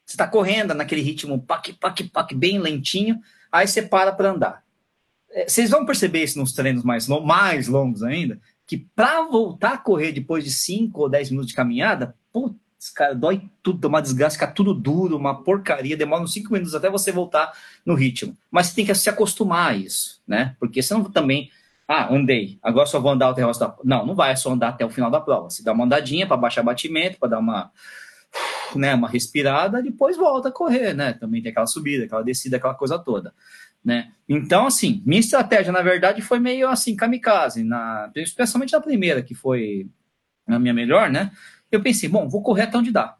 [0.05, 3.20] você está correndo naquele ritmo pac, pac, pac, bem lentinho,
[3.51, 4.64] aí você para para andar.
[5.30, 9.78] É, vocês vão perceber isso nos treinos mais, mais longos ainda, que para voltar a
[9.78, 14.34] correr depois de 5 ou 10 minutos de caminhada, putz, cara, dói tudo, uma desgraça,
[14.34, 17.53] fica tudo duro, uma porcaria, demora uns 5 minutos até você voltar
[17.84, 18.36] no ritmo.
[18.51, 20.55] Mas você tem que se acostumar a isso, né?
[20.59, 21.51] Porque senão também
[21.95, 24.70] ah, andei, agora só vou andar até o resto da Não, não vai só andar
[24.70, 25.51] até o final da prova.
[25.51, 27.70] Se dá uma andadinha para baixar batimento, para dar uma,
[28.74, 31.12] né, uma respirada, depois volta a correr, né?
[31.12, 33.32] Também tem aquela subida, aquela descida, aquela coisa toda,
[33.84, 34.12] né?
[34.28, 39.34] Então, assim, minha estratégia, na verdade, foi meio assim, kamikaze, na, especialmente na primeira, que
[39.34, 39.88] foi
[40.47, 41.30] a minha melhor, né?
[41.70, 43.16] Eu pensei, bom, vou correr até onde dá.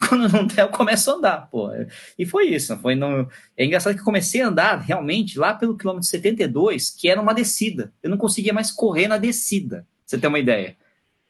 [0.08, 1.70] quando não der, eu começo a andar, pô.
[2.18, 2.76] E foi isso.
[2.78, 3.28] Foi no...
[3.56, 7.34] É engraçado que eu comecei a andar realmente lá pelo quilômetro 72, que era uma
[7.34, 7.92] descida.
[8.02, 10.76] Eu não conseguia mais correr na descida, pra você ter uma ideia.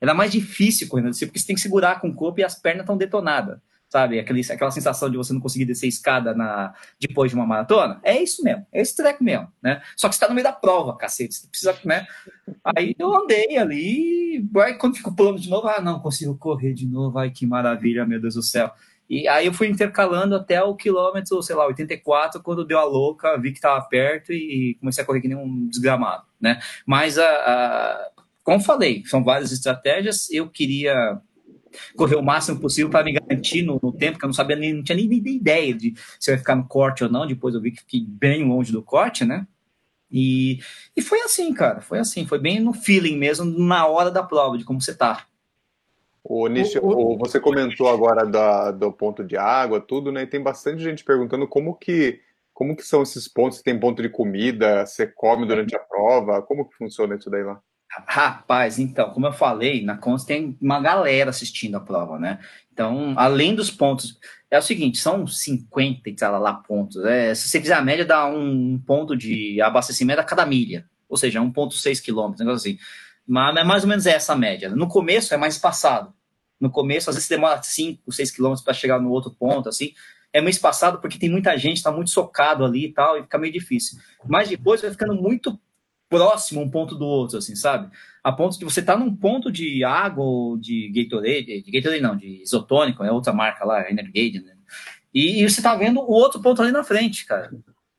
[0.00, 2.44] Era mais difícil correr na descida, porque você tem que segurar com o corpo e
[2.44, 3.58] as pernas estão detonadas
[3.90, 4.20] sabe?
[4.20, 8.00] Aquele, aquela sensação de você não conseguir descer escada na, depois de uma maratona.
[8.04, 9.82] É isso mesmo, é esse treco mesmo, né?
[9.96, 12.06] Só que você tá no meio da prova, cacete, você precisa, né?
[12.64, 16.86] Aí eu andei ali, aí quando fico pulando de novo, ah, não, consigo correr de
[16.86, 18.70] novo, ai que maravilha, meu Deus do céu.
[19.08, 23.36] E aí eu fui intercalando até o quilômetro, sei lá, 84, quando deu a louca,
[23.36, 26.60] vi que tava perto e comecei a correr que nem um desgramado, né?
[26.86, 28.10] Mas, a, a
[28.44, 31.20] como falei, são várias estratégias, eu queria
[31.96, 34.72] correr o máximo possível para me garantir no, no, tempo, que eu não sabia nem,
[34.72, 37.26] não tinha nem, nem ideia de se eu ia ficar no corte ou não.
[37.26, 39.46] Depois eu vi que fiquei bem longe do corte, né?
[40.10, 40.58] E,
[40.96, 44.58] e foi assim, cara, foi assim, foi bem no feeling mesmo, na hora da prova,
[44.58, 45.26] de como você tá.
[46.22, 50.22] O Nish, o, o, você comentou agora da, do ponto de água, tudo, né?
[50.22, 52.20] E tem bastante gente perguntando como que
[52.60, 53.62] como que são esses pontos?
[53.62, 54.84] Tem ponto de comida?
[54.84, 56.42] Você come durante a prova?
[56.42, 57.58] Como que funciona isso daí lá?
[58.06, 62.38] Rapaz, então, como eu falei, na Const tem uma galera assistindo a prova, né?
[62.72, 64.16] Então, além dos pontos,
[64.48, 67.04] é o seguinte, são 50 e tal lá pontos.
[67.04, 71.16] É, se você fizer a média, dá um ponto de abastecimento a cada milha, ou
[71.16, 72.78] seja, 1,6 quilômetros, negócio assim.
[73.26, 74.70] Mas é mais ou menos essa média.
[74.70, 76.12] No começo é mais espaçado.
[76.60, 79.92] No começo, às vezes demora 5, 6 quilômetros para chegar no outro ponto, assim.
[80.32, 83.38] É meio espaçado porque tem muita gente, está muito socado ali e tal, e fica
[83.38, 83.98] meio difícil.
[84.26, 85.58] Mas depois vai ficando muito
[86.10, 87.88] próximo um ponto do outro, assim, sabe?
[88.22, 92.16] A ponto de você tá num ponto de água ou de Gatorade, de Gatorade não,
[92.16, 94.54] de isotônico, é outra marca lá, Energade, né?
[95.14, 97.50] E, e você tá vendo o outro ponto ali na frente, cara.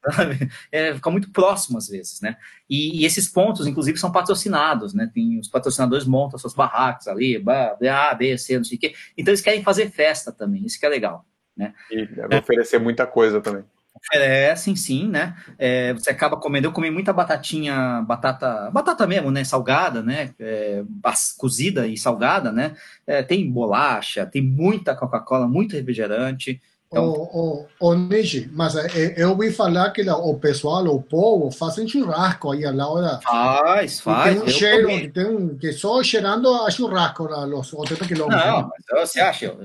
[0.71, 2.35] É, fica muito próximo às vezes, né?
[2.67, 5.07] E, e, esses pontos, inclusive, são patrocinados, né?
[5.13, 7.39] Tem, os patrocinadores montam suas barracas ali,
[7.87, 8.95] A, B, C, não sei o quê.
[9.15, 11.23] Então eles querem fazer festa também, isso que é legal,
[11.55, 11.75] né?
[11.91, 13.63] E deve oferecer muita coisa também.
[13.93, 15.35] Oferecem, sim, né?
[15.59, 16.65] É, você acaba comendo.
[16.67, 19.43] Eu comi muita batatinha, batata, batata mesmo, né?
[19.43, 20.33] Salgada, né?
[20.39, 20.81] É,
[21.37, 22.73] cozida e salgada, né?
[23.05, 26.61] É, tem bolacha, tem muita Coca-Cola, muito refrigerante.
[26.91, 27.05] Então...
[27.05, 31.87] O, o, o Nishi, mas é, eu ouvi falar que o pessoal, o povo, fazem
[31.87, 33.21] churrasco aí lado da...
[33.21, 34.35] Faz, faz.
[34.35, 38.45] Tem um cheiro, tem um, que só cheirando a churrasco os 80 quilômetros.
[38.45, 39.55] Não, mas você acha,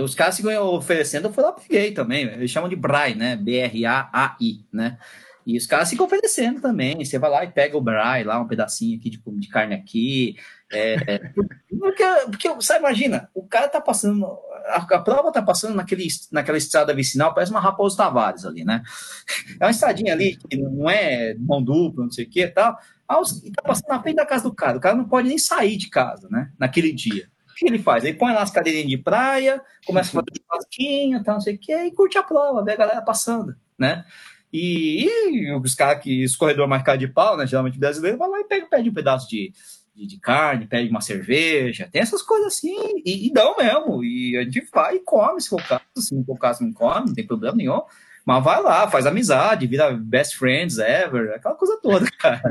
[0.00, 4.64] os caras que oferecendo, eu fui lá peguei também, eles chamam de Brai, né, B-R-A-A-I,
[4.72, 4.96] né,
[5.44, 8.46] e os caras ficam oferecendo também, você vai lá e pega o Brai lá, um
[8.46, 10.36] pedacinho aqui de, de carne aqui,
[10.72, 11.18] é,
[11.78, 14.26] porque, porque você imagina, o cara tá passando,
[14.66, 18.82] a, a, prova tá passando naquele, naquela estrada vicinal, parece uma Raposo Tavares ali, né?
[19.60, 22.76] É uma estradinha ali que não é mão dupla, não sei o que e tal.
[23.08, 23.20] Ah,
[23.54, 25.88] tá passando na frente da casa do cara, o cara não pode nem sair de
[25.88, 26.50] casa, né?
[26.58, 27.28] Naquele dia.
[27.50, 28.04] O que ele faz?
[28.04, 31.54] Ele põe lá as cadeirinhas de praia, começa a fazer um churrasquinho, tal, não sei
[31.54, 34.04] o que, e curte a prova, vê a galera passando, né?
[34.52, 37.46] E, e os caras que, os corredor marcado de pau, né?
[37.46, 39.52] Geralmente brasileiro, vai lá e pega, pede um pedaço de
[39.96, 44.04] de, de, carne, pede uma cerveja, tem essas coisas assim, e, e dão mesmo.
[44.04, 46.72] E a gente vai e come, se for o caso, se for o caso não
[46.72, 47.80] come, não tem problema nenhum.
[48.26, 52.42] Mas vai lá, faz amizade, vira best friends ever, aquela coisa toda, cara.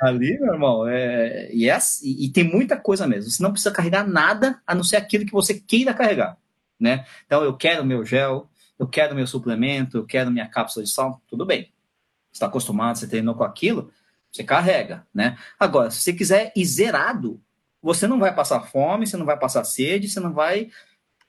[0.00, 3.28] Ali, meu irmão, é, e, é, assim, e tem muita coisa mesmo.
[3.28, 6.38] Você não precisa carregar nada a não ser aquilo que você queira carregar,
[6.78, 7.04] né?
[7.26, 8.48] Então, eu quero meu gel,
[8.78, 11.62] eu quero meu suplemento, eu quero minha cápsula de sal, tudo bem.
[12.30, 13.90] Você está acostumado, você treinou com aquilo,
[14.32, 15.36] você carrega, né?
[15.60, 17.40] Agora, se você quiser ir zerado,
[17.82, 20.70] você não vai passar fome, você não vai passar sede, você não vai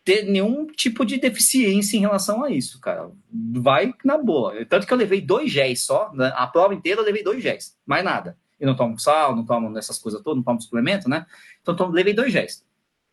[0.04, 3.10] ter nenhum tipo de deficiência em relação a isso, cara.
[3.32, 4.66] Vai na boa.
[4.66, 6.32] Tanto que eu levei dois géis só, né?
[6.36, 8.38] a prova inteira eu levei dois géis, mais nada.
[8.60, 11.26] Eu não tomo sal, não tomo essas coisas todas, não tomo suplemento, né?
[11.62, 12.66] Então eu levei dois géis.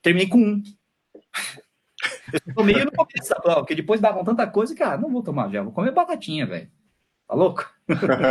[0.03, 0.63] Terminei com um.
[2.33, 5.23] Eu tomei no começo da prova, porque depois davam tanta coisa que, ah, não vou
[5.23, 6.71] tomar gel, vou comer batatinha, velho.
[7.27, 7.69] Tá louco?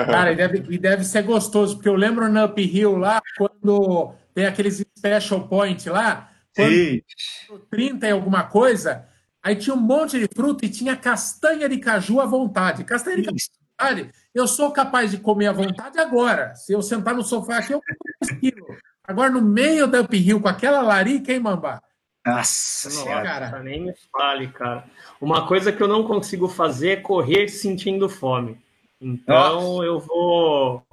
[0.05, 4.45] Cara, e deve, e deve ser gostoso, porque eu lembro no Uphill lá, quando tem
[4.45, 9.05] aqueles special point lá, quando 30 e alguma coisa,
[9.41, 12.84] aí tinha um monte de fruta e tinha castanha de caju à vontade.
[12.84, 16.55] Castanha de caju à vontade, eu sou capaz de comer à vontade agora.
[16.55, 18.78] Se eu sentar no sofá aqui, eu como quilo.
[19.03, 21.82] Agora, no meio da uphill, com aquela larica, hein, Mambá?
[22.26, 23.64] Nossa cara.
[23.64, 24.86] Nem me fale, cara.
[25.20, 28.60] Uma coisa que eu não consigo fazer é correr sentindo fome.
[29.02, 29.86] Então Nossa.
[29.86, 30.84] eu vou.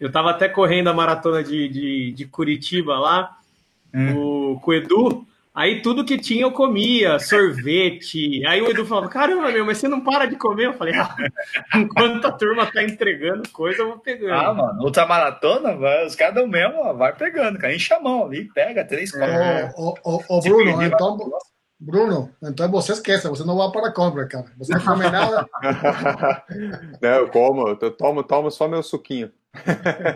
[0.00, 3.38] Eu tava até correndo a maratona de, de, de Curitiba lá,
[3.94, 4.52] hum.
[4.52, 5.26] o, com o Edu.
[5.54, 8.44] Aí tudo que tinha eu comia, sorvete.
[8.44, 10.66] Aí o Edu falava: Caramba, meu, mas você não para de comer?
[10.66, 11.14] Eu falei: ah,
[11.76, 14.34] Enquanto a turma tá entregando coisa, eu vou pegando.
[14.34, 17.72] Ah, mano, outra maratona, vai, os caras dão mesmo, ó, vai pegando, cara.
[17.72, 19.32] Enche a mão ali, pega três, quatro.
[19.32, 19.72] É.
[19.76, 21.18] Ô, ô, ô, Bruno, então.
[21.84, 24.46] Bruno, então você esquece, você não vai para a cobra, cara.
[24.56, 25.46] Você não come nada.
[27.00, 29.30] não, eu como, eu tomo, tomo só meu suquinho.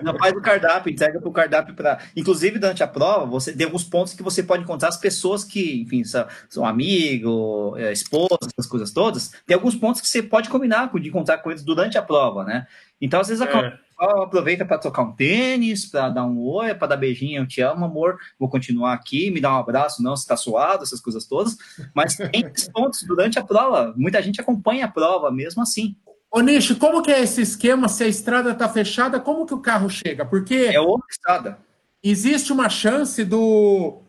[0.03, 1.99] Não faz o cardápio, entrega para o cardápio para.
[2.17, 5.83] Inclusive, durante a prova, você tem alguns pontos que você pode encontrar as pessoas que,
[5.83, 9.31] enfim, são, são amigo, é, esposa, essas coisas todas.
[9.47, 12.67] Tem alguns pontos que você pode combinar de encontrar com eles durante a prova, né?
[13.01, 16.97] Então, às vezes, é aproveita para tocar um tênis, para dar um oi, para dar
[16.97, 20.37] beijinho, eu te amo, amor, vou continuar aqui, me dá um abraço, não, se está
[20.37, 21.57] suado, essas coisas todas.
[21.95, 22.31] Mas tem
[22.73, 23.93] pontos durante a prova.
[23.97, 25.97] Muita gente acompanha a prova mesmo assim.
[26.31, 27.89] Ô, Nish, como que é esse esquema?
[27.89, 30.27] Se a estrada está fechada, como que o carro chega?
[30.27, 30.55] Porque.
[30.73, 31.59] É outra estrada.
[32.03, 34.03] Existe uma chance do,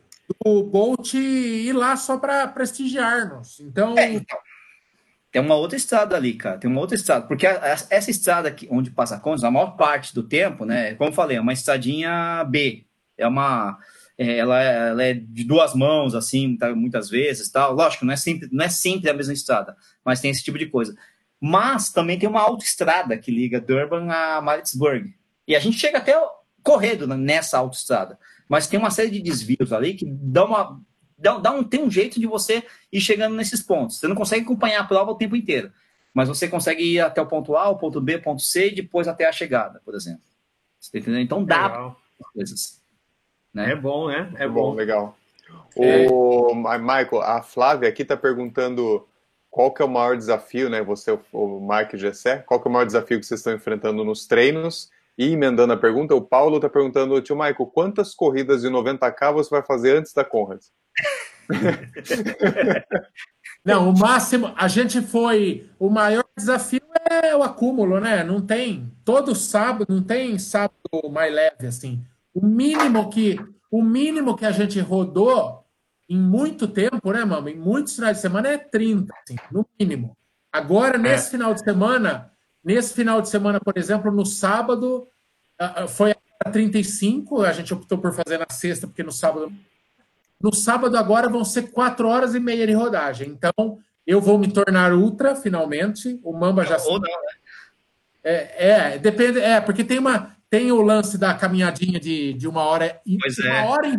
[0.43, 3.59] do Bolt ir lá só para prestigiar-nos.
[3.61, 3.97] Então...
[3.97, 4.37] É, então.
[5.31, 6.57] Tem uma outra estrada ali, cara.
[6.57, 7.27] Tem uma outra estrada.
[7.27, 10.95] Porque a, a, essa estrada aqui, onde passa Condes, a maior parte do tempo, né?
[10.95, 12.85] Como eu falei, é uma estradinha B.
[13.17, 13.77] É uma.
[14.17, 17.73] É, ela, ela, é de duas mãos, assim, tá, muitas vezes tal.
[17.73, 20.65] Lógico, não é, sempre, não é sempre a mesma estrada, mas tem esse tipo de
[20.65, 20.95] coisa.
[21.39, 25.13] Mas também tem uma autoestrada que liga Durban a Maritzburg.
[25.47, 26.13] E a gente chega até
[26.61, 28.19] correndo nessa autoestrada.
[28.47, 30.81] Mas tem uma série de desvios ali que dão uma,
[31.19, 33.99] dá, dá um, tem um jeito de você ir chegando nesses pontos.
[33.99, 35.71] Você não consegue acompanhar a prova o tempo inteiro,
[36.13, 38.75] mas você consegue ir até o ponto A, o ponto B, o ponto C e
[38.75, 40.21] depois até a chegada, por exemplo.
[40.79, 41.21] Você tá entendendo?
[41.21, 41.93] Então dá
[42.33, 42.81] coisas.
[43.53, 43.71] Né?
[43.71, 44.31] É bom, né?
[44.37, 44.71] É bom.
[44.71, 45.17] bom legal.
[45.77, 46.07] É.
[46.09, 49.07] O Michael, a Flávia aqui está perguntando
[49.49, 50.81] qual que é o maior desafio, né?
[50.83, 54.27] Você, o Mark Gessé, qual que é o maior desafio que vocês estão enfrentando nos
[54.27, 54.91] treinos?
[55.19, 59.49] E emendando a pergunta, o Paulo está perguntando, tio Michael, quantas corridas de 90k você
[59.49, 60.61] vai fazer antes da Conrad?
[63.65, 65.69] Não, o máximo, a gente foi.
[65.77, 66.79] O maior desafio
[67.11, 68.23] é o acúmulo, né?
[68.23, 68.89] Não tem.
[69.03, 70.77] Todo sábado, não tem sábado
[71.11, 72.01] mais leve, assim.
[72.33, 73.37] O mínimo que,
[73.69, 75.65] o mínimo que a gente rodou
[76.07, 77.49] em muito tempo, né, mano?
[77.49, 80.15] Em muitos finais de semana é 30, assim, no mínimo.
[80.49, 81.31] Agora, nesse é.
[81.31, 82.31] final de semana,
[82.63, 85.07] nesse final de semana, por exemplo, no sábado,
[85.89, 89.51] foi a 35, a gente optou por fazer na sexta, porque no sábado
[90.41, 93.27] no sábado agora vão ser quatro horas e meia de rodagem.
[93.27, 96.19] Então, eu vou me tornar ultra, finalmente.
[96.23, 96.77] O Mamba já...
[96.77, 97.33] Ou não, né?
[98.23, 99.39] É, é, depende...
[99.39, 103.01] É, porque tem, uma, tem o lance da caminhadinha de, de uma hora...
[103.05, 103.65] E, pois uma é.
[103.65, 103.97] hora e,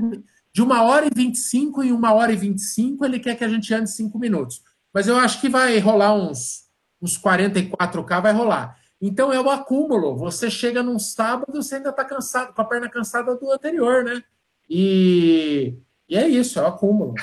[0.52, 3.20] de uma hora e vinte e cinco em uma hora e vinte e cinco, ele
[3.20, 4.62] quer que a gente ande cinco minutos.
[4.92, 6.69] Mas eu acho que vai rolar uns,
[7.00, 8.78] uns 44K, vai rolar.
[9.00, 10.16] Então é o acúmulo.
[10.16, 14.22] Você chega num sábado, você ainda está cansado, com a perna cansada do anterior, né?
[14.68, 15.74] E
[16.10, 17.14] e é isso, é o acúmulo.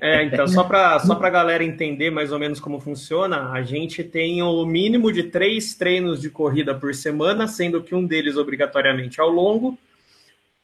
[0.00, 4.04] É, então, só para só a galera entender mais ou menos como funciona, a gente
[4.04, 9.20] tem o mínimo de três treinos de corrida por semana, sendo que um deles obrigatoriamente
[9.20, 9.76] ao longo,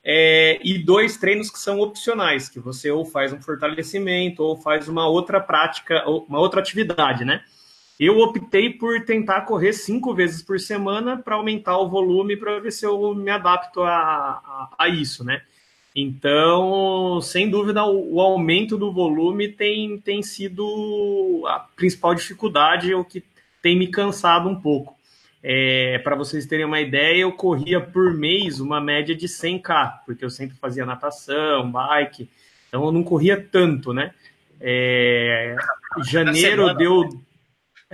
[0.05, 4.87] é, e dois treinos que são opcionais, que você ou faz um fortalecimento ou faz
[4.87, 7.43] uma outra prática, uma outra atividade, né?
[7.99, 12.73] Eu optei por tentar correr cinco vezes por semana para aumentar o volume para ver
[12.73, 15.43] se eu me adapto a, a, a isso, né?
[15.95, 23.05] Então, sem dúvida, o, o, aumento do volume tem, tem sido a principal dificuldade, o
[23.05, 23.23] que
[23.63, 24.97] tem me cansado um pouco.
[25.41, 30.25] É, Para vocês terem uma ideia, eu corria por mês uma média de 100k, porque
[30.25, 32.29] eu sempre fazia natação, bike,
[32.67, 34.13] então eu não corria tanto, né?
[34.61, 35.55] É,
[36.11, 37.09] janeiro semana, deu.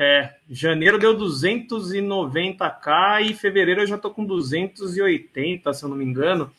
[0.03, 6.07] É, janeiro deu 290k e fevereiro eu já tô com 280, se eu não me
[6.07, 6.51] engano.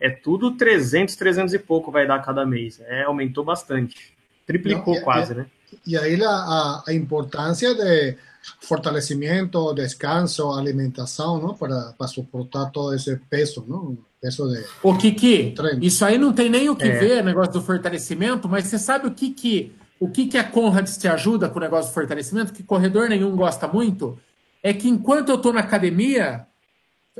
[0.00, 2.80] é tudo 300, 300 e pouco vai dar cada mês.
[2.80, 4.12] É, aumentou bastante.
[4.44, 5.46] Triplicou Não, e, quase, e, né?
[5.86, 8.16] E aí a, a importância de
[8.62, 11.54] fortalecimento, descanso, alimentação, não?
[11.54, 13.96] Para, para suportar todo esse peso, não?
[14.20, 14.64] Peso de.
[14.82, 16.98] O Kiki, isso aí não tem nem o que é.
[16.98, 20.96] ver, negócio do fortalecimento, mas você sabe o que que o que que a Conrads
[20.96, 24.18] te ajuda com o negócio do fortalecimento, que corredor nenhum gosta muito,
[24.62, 26.46] é que enquanto eu estou na academia,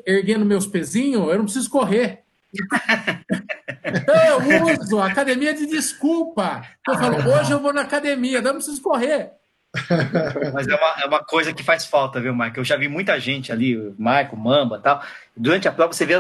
[0.07, 2.25] erguendo meus pezinhos, eu não preciso correr.
[3.89, 6.63] Eu uso a academia de desculpa.
[6.87, 9.33] Eu falo, hoje eu vou na academia, não preciso correr.
[10.53, 12.59] Mas é uma, é uma coisa que faz falta, viu, Mike?
[12.59, 15.03] Eu já vi muita gente ali, o Marco, Mamba tal.
[15.37, 16.15] Durante a prova, você vê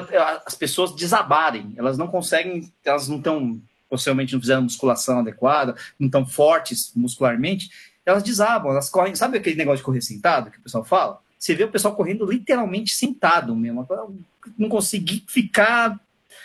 [0.46, 1.74] as pessoas desabarem.
[1.76, 7.70] Elas não conseguem, elas não estão, possivelmente não fizeram musculação adequada, não estão fortes muscularmente.
[8.04, 9.14] Elas desabam, elas correm.
[9.14, 11.20] Sabe aquele negócio de correr sentado que o pessoal fala?
[11.38, 13.86] Você vê o pessoal correndo literalmente sentado mesmo.
[14.56, 15.98] Não conseguir ficar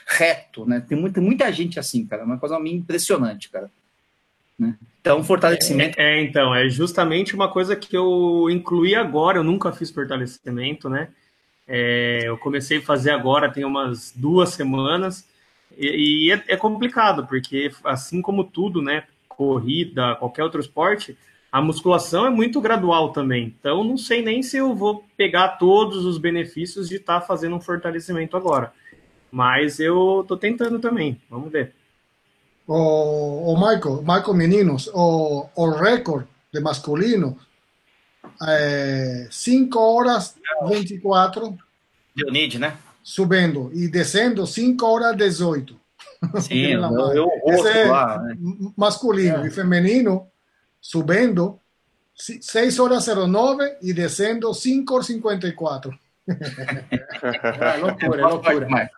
[0.06, 0.84] reto, né?
[0.88, 2.22] Tem muita, muita gente assim, cara.
[2.22, 3.72] É uma coisa meio impressionante, cara.
[4.58, 4.76] Né?
[5.02, 6.00] Então, fortalecimento.
[6.00, 9.39] É, é, então, é justamente uma coisa que eu incluí agora.
[9.39, 11.10] Eu nunca fiz fortalecimento, né?
[11.68, 15.28] É, eu comecei a fazer agora, tem umas duas semanas.
[15.78, 19.04] E, e é, é complicado, porque assim como tudo, né?
[19.28, 21.18] Corrida, qualquer outro esporte,
[21.52, 23.56] a musculação é muito gradual também.
[23.60, 27.56] Então, não sei nem se eu vou pegar todos os benefícios de estar tá fazendo
[27.56, 28.74] um fortalecimento agora.
[29.32, 31.22] Mas eu tô tentando também.
[31.30, 31.76] Vamos ver.
[32.68, 37.38] O, o Michael, Michael Meninos, o, o recorde de masculino,
[39.30, 40.36] 5 é, horas
[40.68, 41.58] 24.
[42.16, 42.78] Leonid, né?
[43.04, 45.80] Subindo e descendo 5 horas 18.
[46.41, 46.82] Sim, eu,
[47.14, 48.36] eu outro lá, né?
[48.78, 49.47] Masculino é.
[49.47, 50.28] e feminino
[50.80, 51.60] subindo
[52.16, 55.99] 6 horas 09 e descendo 5 horas 54.
[56.30, 58.91] é loucura, é loucura.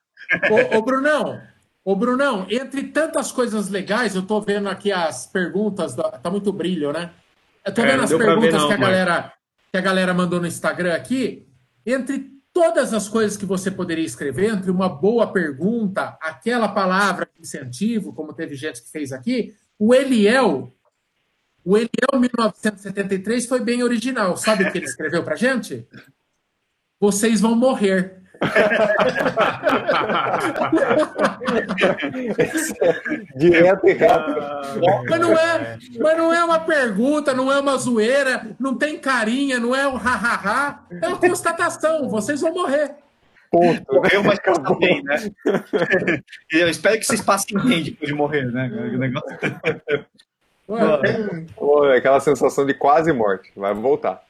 [0.51, 1.41] Ô, ô, Brunão,
[1.83, 6.91] ô, Brunão, entre tantas coisas legais, eu tô vendo aqui as perguntas, tá muito brilho,
[6.91, 7.11] né?
[7.65, 9.33] Eu tô é, vendo as perguntas não, que, a galera,
[9.71, 11.47] que a galera mandou no Instagram aqui.
[11.85, 17.41] Entre todas as coisas que você poderia escrever, entre uma boa pergunta, aquela palavra de
[17.41, 20.73] incentivo, como teve gente que fez aqui, o Eliel,
[21.65, 24.37] o Eliel 1973 foi bem original.
[24.37, 25.85] Sabe o que ele escreveu pra gente?
[26.97, 28.23] Vocês vão morrer.
[33.35, 34.35] Direto e reto.
[35.09, 39.59] Mas não, é, mas não é uma pergunta, não é uma zoeira, não tem carinha,
[39.59, 40.83] não é um ha-ha-ha.
[41.01, 42.91] É uma constatação: vocês vão morrer.
[43.51, 43.93] Ponto.
[43.93, 45.31] Morreu, mas passam bem, né?
[46.51, 48.69] Eu espero que vocês passem bem depois de morrer, né?
[48.93, 49.37] O negócio.
[51.55, 53.51] Pô, é aquela sensação de quase morte.
[53.55, 54.23] Vai voltar.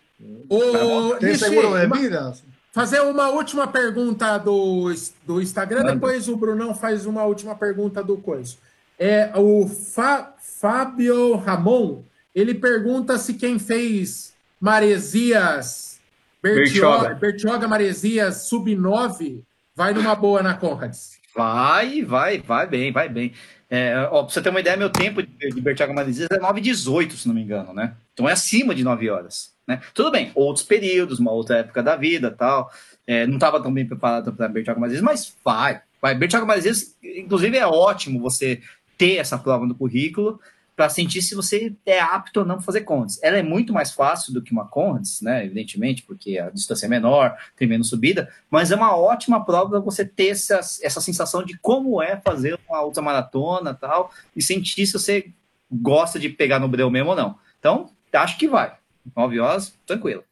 [0.50, 1.16] O...
[1.16, 2.34] Tem seguro de vida?
[2.76, 4.94] Fazer uma última pergunta do,
[5.26, 5.94] do Instagram, Manda.
[5.94, 8.58] depois o Brunão faz uma última pergunta do Coiso.
[9.00, 12.04] É, o Fa, Fábio Ramon,
[12.36, 16.02] ele pergunta se quem fez Maresias,
[16.44, 19.42] Bertioga, Bertioga Maresias Sub-9
[19.74, 21.18] vai numa boa na Conrads.
[21.34, 23.32] Vai, vai, vai bem, vai bem.
[23.70, 27.26] É, ó, pra você ter uma ideia, meu tempo de, Bertioga Maresias é 9,18, se
[27.30, 27.96] não me engano, né?
[28.14, 29.55] Então é acima de 9 horas.
[29.68, 29.82] Né?
[29.94, 32.70] Tudo bem, outros períodos, uma outra época da vida tal.
[33.08, 35.82] É, não estava tão bem preparado para Bertioga Maresias, mas vai.
[36.02, 36.16] vai.
[36.16, 38.62] Bertioga Maresias, inclusive, é ótimo você
[38.98, 40.40] ter essa prova no currículo
[40.76, 43.22] para sentir se você é apto ou não fazer Condes.
[43.24, 45.46] Ela é muito mais fácil do que uma Condes, né?
[45.46, 49.80] Evidentemente, porque a distância é menor, tem menos subida, mas é uma ótima prova para
[49.80, 54.94] você ter essa, essa sensação de como é fazer uma ultramaratona tal, e sentir se
[54.94, 55.32] você
[55.72, 57.40] gosta de pegar no breu mesmo ou não.
[57.58, 58.76] Então, acho que vai.
[59.16, 60.24] 9 horas, tranquilo.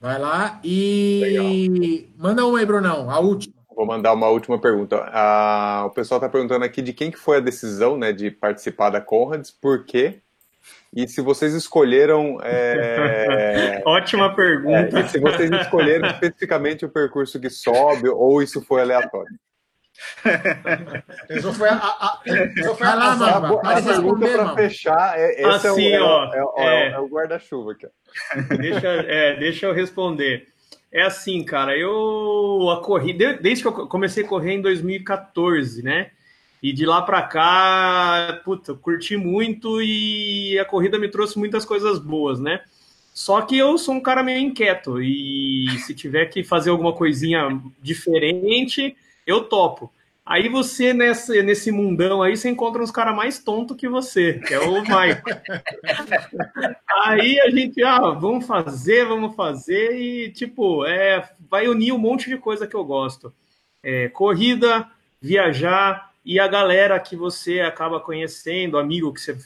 [0.00, 2.06] Vai lá e Legal.
[2.16, 3.54] manda uma aí, Brunão, a última.
[3.74, 5.08] Vou mandar uma última pergunta.
[5.12, 8.90] Ah, o pessoal está perguntando aqui de quem que foi a decisão né, de participar
[8.90, 10.20] da Conrads, por quê?
[10.94, 12.38] E se vocês escolheram.
[12.42, 13.82] É...
[13.86, 14.98] Ótima pergunta.
[14.98, 19.38] É, se vocês escolheram especificamente o percurso que sobe ou isso foi aleatório.
[21.30, 22.20] Isso foi a, a,
[22.56, 25.18] isso foi a, lá, a, a, a pergunta para fechar.
[25.18, 27.86] É, esse assim, é o, ó, é, é, é o guarda-chuva aqui.
[28.56, 30.46] Deixa, é, deixa eu responder.
[30.90, 36.10] É assim, cara, eu a corri desde que eu comecei a correr em 2014, né?
[36.62, 41.98] E de lá para cá, puta, curti muito e a corrida me trouxe muitas coisas
[41.98, 42.62] boas, né?
[43.12, 47.60] Só que eu sou um cara meio inquieto e se tiver que fazer alguma coisinha
[47.82, 48.96] diferente,
[49.28, 49.92] eu topo.
[50.24, 54.58] Aí você, nesse mundão aí, você encontra uns caras mais tontos que você, que é
[54.58, 55.22] o Michael.
[57.04, 62.28] aí a gente, ah, vamos fazer, vamos fazer, e tipo, é, vai unir um monte
[62.28, 63.32] de coisa que eu gosto.
[63.82, 64.86] É, corrida,
[65.20, 69.38] viajar e a galera que você acaba conhecendo, amigo que você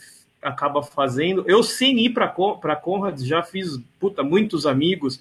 [0.42, 1.44] acaba fazendo.
[1.46, 5.20] Eu, sem ir para Conrad, já fiz puta, muitos amigos.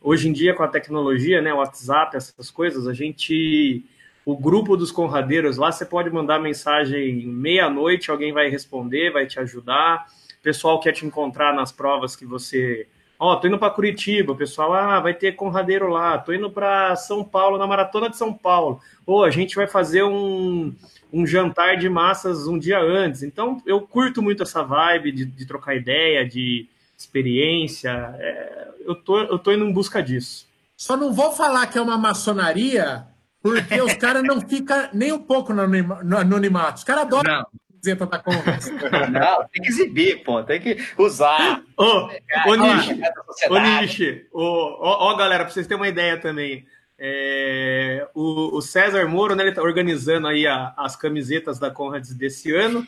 [0.00, 3.84] Hoje em dia, com a tecnologia, né, WhatsApp, essas coisas, a gente.
[4.30, 9.40] O grupo dos Conradeiros lá, você pode mandar mensagem meia-noite, alguém vai responder, vai te
[9.40, 10.06] ajudar.
[10.38, 12.86] O pessoal quer te encontrar nas provas que você.
[13.18, 16.16] Ó, oh, tô indo para Curitiba, o pessoal, ah, vai ter Conradeiro lá.
[16.16, 18.80] Tô indo para São Paulo, na Maratona de São Paulo.
[19.04, 20.72] Ou oh, a gente vai fazer um,
[21.12, 23.24] um jantar de massas um dia antes.
[23.24, 28.14] Então, eu curto muito essa vibe de, de trocar ideia, de experiência.
[28.16, 30.46] É, eu, tô, eu tô indo em busca disso.
[30.76, 33.08] Só não vou falar que é uma maçonaria,
[33.42, 36.78] porque os caras não ficam nem um pouco no anonimato.
[36.78, 37.46] Os caras adoram não.
[37.70, 38.70] camiseta da Converse.
[39.10, 41.62] Não, tem que exibir, pô, tem que usar.
[41.76, 42.10] Ô,
[42.46, 43.00] ô Nishi,
[43.48, 46.66] ô, Nishi, ó, ó, galera, pra vocês terem uma ideia também.
[47.02, 52.14] É, o, o, César Moro, né, ele está organizando aí a, as camisetas da Conrads
[52.14, 52.86] desse ano.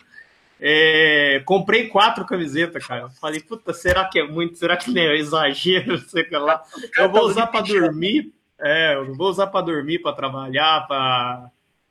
[0.61, 3.09] É, comprei quatro camisetas, cara.
[3.21, 4.59] Falei, puta, será que é muito?
[4.59, 5.99] Será que é exagero?
[6.09, 6.63] Sei lá.
[6.97, 8.33] Eu vou usar para dormir.
[8.63, 11.51] É, eu vou usar para dormir, para trabalhar, para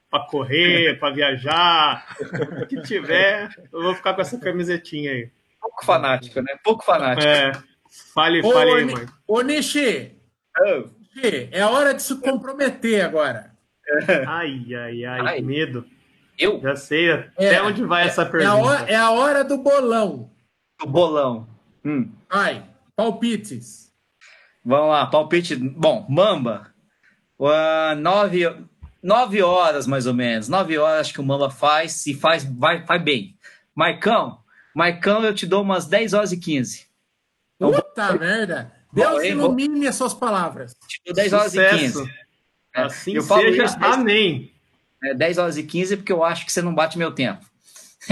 [0.10, 2.18] para correr, para viajar,
[2.62, 5.32] o que tiver, eu vou ficar com essa camisetinha aí.
[5.60, 6.54] Pouco fanático, né?
[6.64, 7.26] Pouco fanático.
[7.26, 7.54] É.
[8.14, 9.06] Fale, fale aí, mãe.
[9.28, 10.16] Ô, Nishi,
[10.60, 10.90] oh.
[11.52, 13.52] É hora de se comprometer agora.
[14.28, 15.42] Ai, ai, ai, ai.
[15.42, 15.86] medo.
[16.40, 16.62] Eu?
[16.62, 18.46] Já sei até é, onde vai é, essa pergunta.
[18.46, 20.32] É a, hora, é a hora do bolão.
[20.80, 21.48] Do bolão.
[21.84, 22.10] Hum.
[22.30, 22.64] Ai,
[22.96, 23.91] palpites.
[24.64, 25.56] Vamos lá, palpite.
[25.56, 26.72] Bom, Mamba.
[27.40, 28.42] Uh, nove,
[29.02, 30.48] nove horas, mais ou menos.
[30.48, 33.36] Nove horas acho que o Mamba faz e faz, vai, vai bem.
[33.76, 34.40] Marcão,
[34.76, 36.86] Marcão, eu te dou umas 10 horas e 15.
[37.58, 38.72] Puta merda!
[38.94, 40.76] Deus ilumine as suas palavras.
[40.88, 41.76] Tipo, 10 horas Sucesso.
[41.76, 42.14] e 15.
[42.76, 44.52] É, assim eu seja, isso, amém.
[45.04, 47.46] É, 10 horas e 15 porque eu acho que você não bate meu tempo.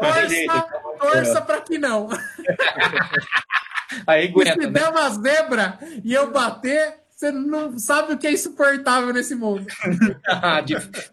[0.00, 0.66] torça
[0.98, 2.08] torça para que não.
[4.06, 4.66] Aí aguenta, se né?
[4.66, 9.66] der uma zebra e eu bater, você não sabe o que é insuportável nesse mundo.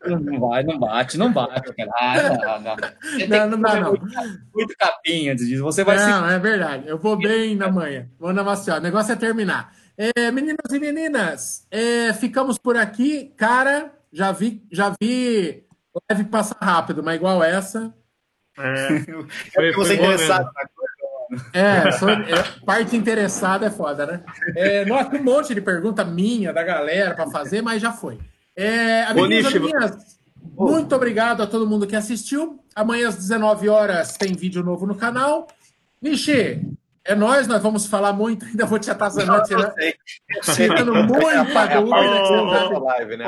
[0.06, 1.92] não vai, não bate, não bate, cara.
[1.96, 2.76] Ah, não, não.
[3.28, 3.90] Não, não dá, não.
[3.90, 4.06] Muito,
[4.54, 5.64] muito capim antes disso.
[5.64, 6.34] Você vai Não, se...
[6.34, 6.88] é verdade.
[6.88, 8.08] Eu vou bem na manhã.
[8.20, 8.80] Vou na maciota.
[8.80, 9.74] O negócio é terminar.
[9.98, 13.34] É, meninos e meninas, é, ficamos por aqui.
[13.38, 15.64] Cara, já vi, já vi
[16.10, 17.94] live passar rápido, mas igual essa.
[18.58, 18.88] É,
[19.54, 20.81] foi, foi, foi interessado na coisa.
[21.54, 24.24] É, sou, é, parte interessada é foda, né?
[24.56, 28.20] É, nossa, tem um monte de pergunta minha, da galera, para fazer, mas já foi.
[28.56, 30.20] É, amiguinhos, amiguinhas,
[30.58, 32.60] muito obrigado a todo mundo que assistiu.
[32.76, 35.48] Amanhã às 19 horas tem vídeo novo no canal.
[36.02, 36.62] Nishi,
[37.04, 39.74] é nós, nós vamos falar muito, ainda vou te atazanando, tirando,
[40.44, 41.82] tirando muita dúvida.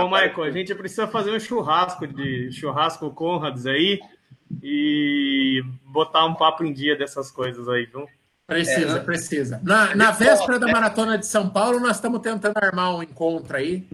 [0.03, 0.27] Ô, né?
[0.27, 3.99] Michael, a gente precisa fazer um churrasco de churrasco Conrads aí
[4.61, 8.07] e botar um papo em dia dessas coisas aí, viu?
[8.45, 8.99] Precisa, é.
[8.99, 9.61] precisa.
[9.63, 13.87] Na, na véspera da Maratona de São Paulo, nós estamos tentando armar um encontro aí.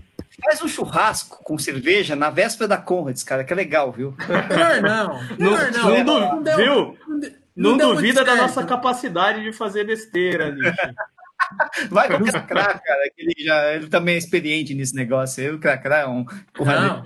[0.44, 4.16] Faz um churrasco com cerveja na véspera da Conrads, cara, que é legal, viu?
[4.50, 5.38] Melhor não.
[5.38, 5.90] Melhor não.
[5.90, 6.98] não, não, não deu, viu?
[7.56, 10.94] Não, não duvida da nossa capacidade de fazer besteira, Nishi.
[11.90, 15.44] Vai com o Cracrá, cara, que ele, já, ele também é experiente nesse negócio.
[15.44, 16.26] Eu, o Cracrá é um.
[16.60, 17.04] Não,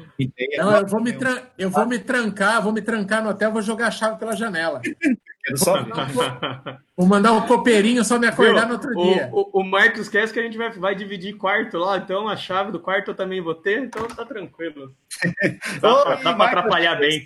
[0.58, 1.16] não eu, vou me
[1.58, 4.82] eu vou me trancar, vou me trancar no hotel, vou jogar a chave pela janela.
[5.56, 5.86] Só...
[6.96, 9.30] Vou mandar um copeirinho só me acordar Viu, no outro o, dia.
[9.34, 12.72] O, o Marcos quer que a gente vai, vai dividir quarto lá, então a chave
[12.72, 14.96] do quarto eu também vou ter, então tá tranquilo.
[15.82, 17.26] Dá, dá para atrapalhar bem.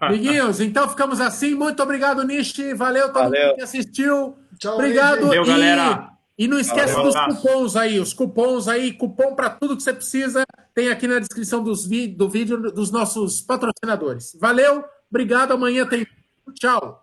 [0.00, 1.54] Amiguinhos, então ficamos assim.
[1.54, 2.74] Muito obrigado, Nishi.
[2.74, 3.48] Valeu todo Valeu.
[3.48, 4.36] mundo que assistiu.
[4.60, 5.26] Tchau, Obrigado.
[5.26, 6.10] Valeu, e, galera.
[6.38, 9.92] E não esquece Valeu, dos cupons aí, os cupons aí, cupom para tudo que você
[9.92, 10.44] precisa,
[10.74, 14.36] tem aqui na descrição dos do vídeo dos nossos patrocinadores.
[14.38, 15.52] Valeu, obrigado.
[15.52, 16.06] Amanhã tem.
[16.54, 16.99] Tchau.